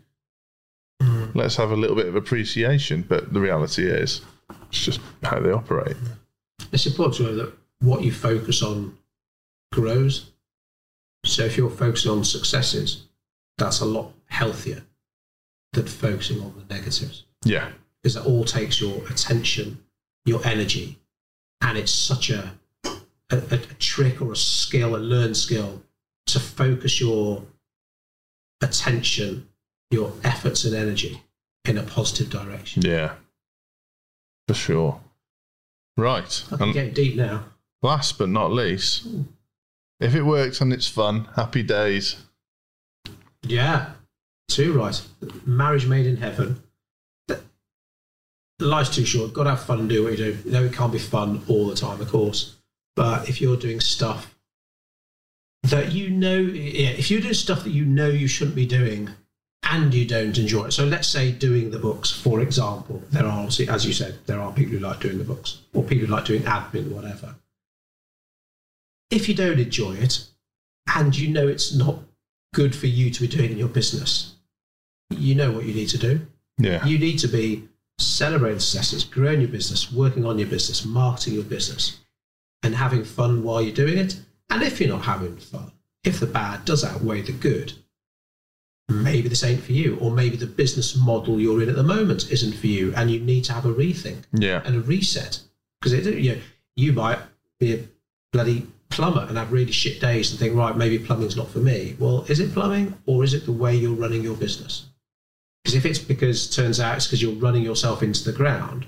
Mm. 1.02 1.36
Let's 1.36 1.56
have 1.58 1.71
a 1.71 1.76
little 1.76 1.95
bit 1.95 2.08
of 2.08 2.15
appreciation. 2.15 3.04
But 3.04 3.34
the 3.34 3.39
reality 3.39 3.86
is, 3.88 4.21
it's 4.69 4.84
just 4.84 4.99
how 5.23 5.39
they 5.39 5.52
operate. 5.52 5.95
it's 6.71 6.86
important 6.86 7.15
to 7.17 7.23
know 7.23 7.36
that 7.36 7.54
what 7.80 8.04
you 8.04 8.12
focus 8.12 8.63
on 8.63 8.97
grows 9.71 10.32
so 11.26 11.43
if 11.45 11.58
you're 11.58 11.69
focusing 11.69 12.12
on 12.12 12.23
successes 12.23 13.08
that's 13.58 13.80
a 13.80 13.86
lot 13.86 14.12
healthier 14.34 14.84
than 15.74 15.86
focusing 15.88 16.41
on 16.41 16.54
the 16.58 16.74
negatives 16.74 17.24
Yeah. 17.46 17.72
because 18.02 18.15
it 18.15 18.26
all 18.26 18.43
takes 18.43 18.82
your 18.82 19.06
attention, 19.08 19.84
your 20.26 20.46
energy, 20.46 21.00
and 21.62 21.78
it's 21.78 21.91
such 21.91 22.30
a, 22.30 22.52
a, 23.32 23.38
a 23.52 23.58
trick 23.80 24.22
or 24.22 24.32
a 24.32 24.36
skill, 24.36 24.96
a 24.96 24.98
learned 24.98 25.38
skill, 25.38 25.82
to 26.28 26.39
focus 26.39 27.00
your 27.00 27.43
attention, 28.62 29.48
your 29.91 30.13
efforts 30.24 30.65
and 30.65 30.76
energy 30.76 31.22
in 31.65 31.78
a 31.78 31.84
positive 31.84 32.30
direction. 32.30 32.82
Yeah. 32.84 33.15
For 34.48 34.54
sure. 34.54 35.00
Right. 35.98 36.43
I 36.52 36.58
can 36.58 36.63
And 36.65 36.74
get 36.74 36.96
deep 36.96 37.15
now. 37.15 37.46
last 37.82 38.17
but 38.17 38.30
not 38.30 38.52
least, 38.52 39.08
if 40.00 40.15
it 40.15 40.24
works 40.24 40.60
and 40.60 40.74
it's 40.74 40.88
fun, 40.88 41.26
happy 41.36 41.63
days. 41.63 42.17
Yeah, 43.43 43.91
too 44.47 44.73
right. 44.73 45.01
Marriage 45.45 45.88
made 45.88 46.06
in 46.06 46.17
heaven. 46.17 46.62
Life's 48.60 48.95
too 48.95 49.06
short. 49.06 49.34
Got 49.34 49.43
to 49.45 49.49
have 49.51 49.63
fun 49.63 49.79
and 49.82 49.89
do 49.89 50.03
what 50.03 50.17
you 50.17 50.17
do. 50.17 50.38
No, 50.45 50.63
it 50.63 50.73
can't 50.73 50.91
be 50.91 50.99
fun 50.99 51.43
all 51.47 51.67
the 51.67 51.75
time, 51.75 51.99
of 51.99 52.10
course. 52.10 52.56
But 52.95 53.27
if 53.27 53.41
you're 53.41 53.58
doing 53.58 53.79
stuff 53.79 54.36
that 55.63 55.91
you 55.91 56.10
know, 56.10 56.38
yeah, 56.38 56.89
if 56.89 57.10
you're 57.10 57.21
doing 57.21 57.34
stuff 57.34 57.63
that 57.63 57.71
you 57.71 57.86
know 57.86 58.08
you 58.08 58.27
shouldn't 58.27 58.56
be 58.56 58.65
doing 58.65 59.10
and 59.63 59.93
you 59.93 60.06
don't 60.06 60.38
enjoy 60.38 60.65
it. 60.65 60.71
So 60.71 60.86
let's 60.86 61.08
say 61.08 61.32
doing 61.32 61.71
the 61.71 61.79
books, 61.79 62.12
for 62.12 62.41
example. 62.41 63.01
There 63.12 63.25
are 63.25 63.39
obviously, 63.39 63.69
as 63.69 63.86
you 63.86 63.93
said, 63.93 64.19
there 64.25 64.39
are 64.39 64.51
people 64.51 64.73
who 64.73 64.79
like 64.79 64.99
doing 64.99 65.17
the 65.17 65.23
books 65.23 65.62
or 65.73 65.84
people 65.84 66.06
who 66.06 66.13
like 66.13 66.25
doing 66.25 66.43
admin, 66.43 66.91
whatever. 66.91 67.36
If 69.10 69.29
you 69.29 69.36
don't 69.36 69.60
enjoy 69.60 69.93
it 69.93 70.27
and 70.93 71.17
you 71.17 71.29
know 71.29 71.47
it's 71.47 71.73
not 71.73 71.99
good 72.53 72.75
for 72.75 72.88
you 72.88 73.10
to 73.10 73.21
be 73.21 73.27
doing 73.27 73.51
in 73.51 73.58
your 73.58 73.69
business, 73.69 74.33
you 75.19 75.36
know 75.36 75.52
what 75.52 75.65
you 75.65 75.73
need 75.73 75.89
to 75.89 75.97
do. 75.97 76.26
Yeah. 76.58 76.86
You 76.86 76.97
need 76.99 77.17
to 77.19 77.28
be 77.28 77.67
celebrating 77.99 78.60
successes, 78.60 79.04
growing 79.04 79.41
your 79.41 79.49
business, 79.49 79.91
working 79.91 80.26
on 80.26 80.39
your 80.39 80.47
business, 80.47 80.86
marketing 80.86 81.34
your 81.36 81.43
business, 81.43 81.99
and 82.63 82.76
having 82.76 83.04
fun 83.04 83.43
while 83.43 83.62
you're 83.62 83.73
doing 83.76 83.97
it. 83.97 84.19
And 84.49 84.62
if 84.63 84.80
you're 84.80 84.89
not 84.89 85.04
having 85.06 85.38
fun, 85.38 85.71
if 86.04 86.19
the 86.19 86.28
bad 86.28 86.65
does 86.65 86.84
outweigh 86.84 87.21
the 87.21 87.32
good, 87.32 87.73
maybe 88.89 89.30
this 89.30 89.43
ain't 89.43 89.63
for 89.63 89.71
you, 89.71 89.97
or 89.97 90.12
maybe 90.12 90.36
the 90.38 90.45
business 90.45 90.95
model 90.95 91.39
you're 91.39 91.62
in 91.63 91.69
at 91.69 91.76
the 91.76 91.84
moment 91.84 92.32
isn't 92.32 92.54
for 92.54 92.67
you, 92.67 92.93
and 92.95 93.10
you 93.10 93.19
need 93.19 93.43
to 93.45 93.54
have 93.54 93.65
a 93.65 93.73
rethink 93.73 94.23
Yeah. 94.34 94.62
and 94.65 94.76
a 94.76 94.82
reset 94.82 95.39
because 95.82 96.06
you 96.06 96.36
know, 96.36 96.41
you 96.76 96.93
might 96.93 97.19
be 97.60 97.73
a 97.73 97.84
bloody 98.32 98.67
plumber 98.89 99.26
and 99.28 99.38
have 99.38 99.52
really 99.52 99.71
shit 99.71 99.99
days 99.99 100.32
and 100.32 100.39
think, 100.39 100.56
right, 100.56 100.78
maybe 100.78 100.99
plumbing's 100.99 101.36
not 101.36 101.49
for 101.49 101.60
me. 101.60 101.95
Well, 101.99 102.26
is 102.30 102.39
it 102.39 102.54
plumbing 102.54 102.93
or 103.06 103.23
is 103.23 103.34
it 103.34 103.45
the 103.45 103.52
way 103.52 103.76
you're 103.76 103.93
running 103.95 104.21
your 104.23 104.36
business? 104.36 104.86
Because 105.63 105.76
if 105.76 105.86
it's 105.86 105.99
because 105.99 106.49
turns 106.49 106.80
out 106.80 106.97
it's 106.97 107.08
because 107.08 107.21
you're 107.21 107.36
running 107.36 107.63
yourself 107.63 108.04
into 108.04 108.23
the 108.23 108.38
ground, 108.38 108.86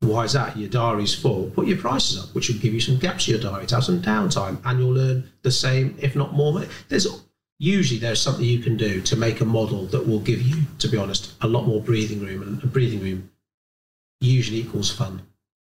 why 0.00 0.24
is 0.24 0.32
that? 0.32 0.56
Your 0.56 0.68
diary's 0.68 1.14
full. 1.14 1.50
Put 1.50 1.66
your 1.66 1.78
prices 1.78 2.22
up, 2.22 2.34
which 2.34 2.48
will 2.48 2.58
give 2.58 2.74
you 2.74 2.80
some 2.80 2.98
gaps 2.98 3.28
in 3.28 3.34
your 3.34 3.42
diary 3.42 3.66
to 3.66 3.76
have 3.76 3.84
some 3.84 4.02
downtime, 4.02 4.58
and 4.64 4.78
you'll 4.78 4.98
earn 4.98 5.30
the 5.42 5.50
same, 5.50 5.96
if 6.00 6.16
not 6.16 6.32
more 6.34 6.52
money. 6.52 6.68
There's 6.88 7.06
usually 7.58 8.00
there's 8.00 8.20
something 8.20 8.44
you 8.44 8.58
can 8.60 8.76
do 8.76 9.00
to 9.02 9.16
make 9.16 9.40
a 9.40 9.44
model 9.44 9.86
that 9.86 10.06
will 10.06 10.20
give 10.20 10.42
you, 10.42 10.62
to 10.78 10.88
be 10.88 10.96
honest, 10.96 11.34
a 11.42 11.46
lot 11.46 11.66
more 11.66 11.80
breathing 11.80 12.20
room, 12.20 12.42
and 12.42 12.62
a 12.64 12.66
breathing 12.66 13.00
room 13.00 13.30
usually 14.20 14.60
equals 14.60 14.90
fun. 14.90 15.22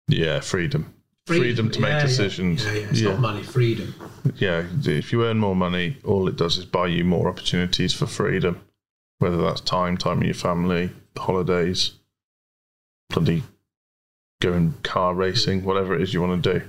Yeah, 0.07 0.41
freedom. 0.41 0.95
Freedom, 1.27 1.71
to 1.71 1.81
make 1.81 1.91
yeah, 1.91 1.97
yeah. 1.99 2.07
decisions. 2.07 2.65
Yeah, 2.65 2.73
yeah. 2.73 2.87
It's 2.91 3.01
not 3.03 3.21
money, 3.21 3.43
freedom. 3.43 3.95
yeah, 4.37 4.65
if 4.85 5.13
you 5.13 5.25
earn 5.25 5.39
more 5.39 5.57
money, 5.57 5.99
all 6.05 6.27
it 6.27 6.37
does 6.37 6.57
is 6.57 6.65
buy 6.65 6.87
you 6.87 7.05
more 7.05 7.29
opportunities 7.29 7.93
for 7.93 8.07
freedom, 8.07 8.61
whether 9.19 9.37
that's 9.37 9.61
time, 9.61 9.97
time 9.97 10.19
with 10.19 10.27
your 10.27 10.35
family, 10.35 10.91
holidays, 11.17 11.93
bloody 13.11 13.43
going 14.41 14.75
car 14.83 15.15
racing, 15.15 15.65
whatever 15.65 15.95
it 15.95 16.03
is 16.03 16.15
you 16.15 16.21
want 16.23 16.43
to 16.43 16.59
do. 16.59 16.67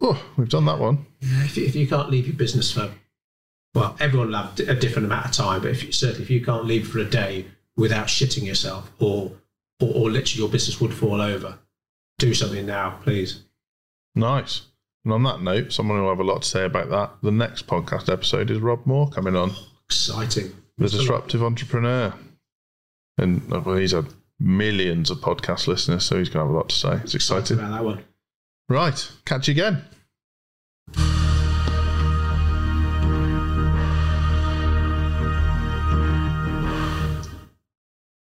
Oh, 0.00 0.22
we've 0.36 0.48
done 0.48 0.66
that 0.66 0.78
one. 0.78 1.06
Yeah, 1.20 1.44
if 1.44 1.56
you, 1.56 1.66
if 1.66 1.74
you 1.74 1.88
can't 1.88 2.10
leave 2.10 2.26
your 2.26 2.36
business 2.36 2.70
for, 2.70 2.90
well, 3.74 3.96
everyone 3.98 4.28
will 4.28 4.36
have 4.36 4.60
a 4.60 4.74
different 4.74 5.06
amount 5.06 5.26
of 5.26 5.32
time, 5.32 5.62
but 5.62 5.70
if 5.70 5.82
you, 5.82 5.92
certainly 5.92 6.22
if 6.22 6.30
you 6.30 6.44
can't 6.44 6.66
leave 6.66 6.88
for 6.88 6.98
a 6.98 7.04
day 7.04 7.46
without 7.76 8.06
shitting 8.06 8.46
yourself 8.46 8.90
or, 8.98 9.32
or, 9.80 9.88
or 9.94 10.10
literally 10.10 10.42
your 10.42 10.48
business 10.48 10.80
would 10.80 10.94
fall 10.94 11.20
over, 11.20 11.58
do 12.18 12.34
something 12.34 12.66
now, 12.66 12.98
please. 13.02 13.44
Nice. 14.14 14.62
And 15.04 15.12
on 15.12 15.22
that 15.22 15.40
note, 15.40 15.72
someone 15.72 16.02
will 16.02 16.10
have 16.10 16.20
a 16.20 16.24
lot 16.24 16.42
to 16.42 16.48
say 16.48 16.64
about 16.64 16.90
that. 16.90 17.12
The 17.22 17.30
next 17.30 17.66
podcast 17.66 18.12
episode 18.12 18.50
is 18.50 18.58
Rob 18.58 18.84
Moore 18.84 19.08
coming 19.08 19.36
on, 19.36 19.52
Exciting. 19.86 20.52
The 20.78 20.88
disruptive 20.88 21.42
entrepreneur. 21.42 22.14
And 23.18 23.52
uh, 23.52 23.60
well, 23.60 23.76
he's 23.76 23.92
had 23.92 24.06
millions 24.38 25.10
of 25.10 25.18
podcast 25.18 25.66
listeners, 25.66 26.04
so 26.04 26.18
he's 26.18 26.28
going 26.28 26.44
to 26.44 26.46
have 26.46 26.54
a 26.54 26.56
lot 26.56 26.68
to 26.68 26.76
say. 26.76 27.00
It's 27.02 27.14
exciting. 27.14 27.58
About 27.58 27.72
that 27.72 27.84
one. 27.84 28.04
Right. 28.68 29.10
Catch 29.24 29.48
you 29.48 29.52
again. 29.52 29.84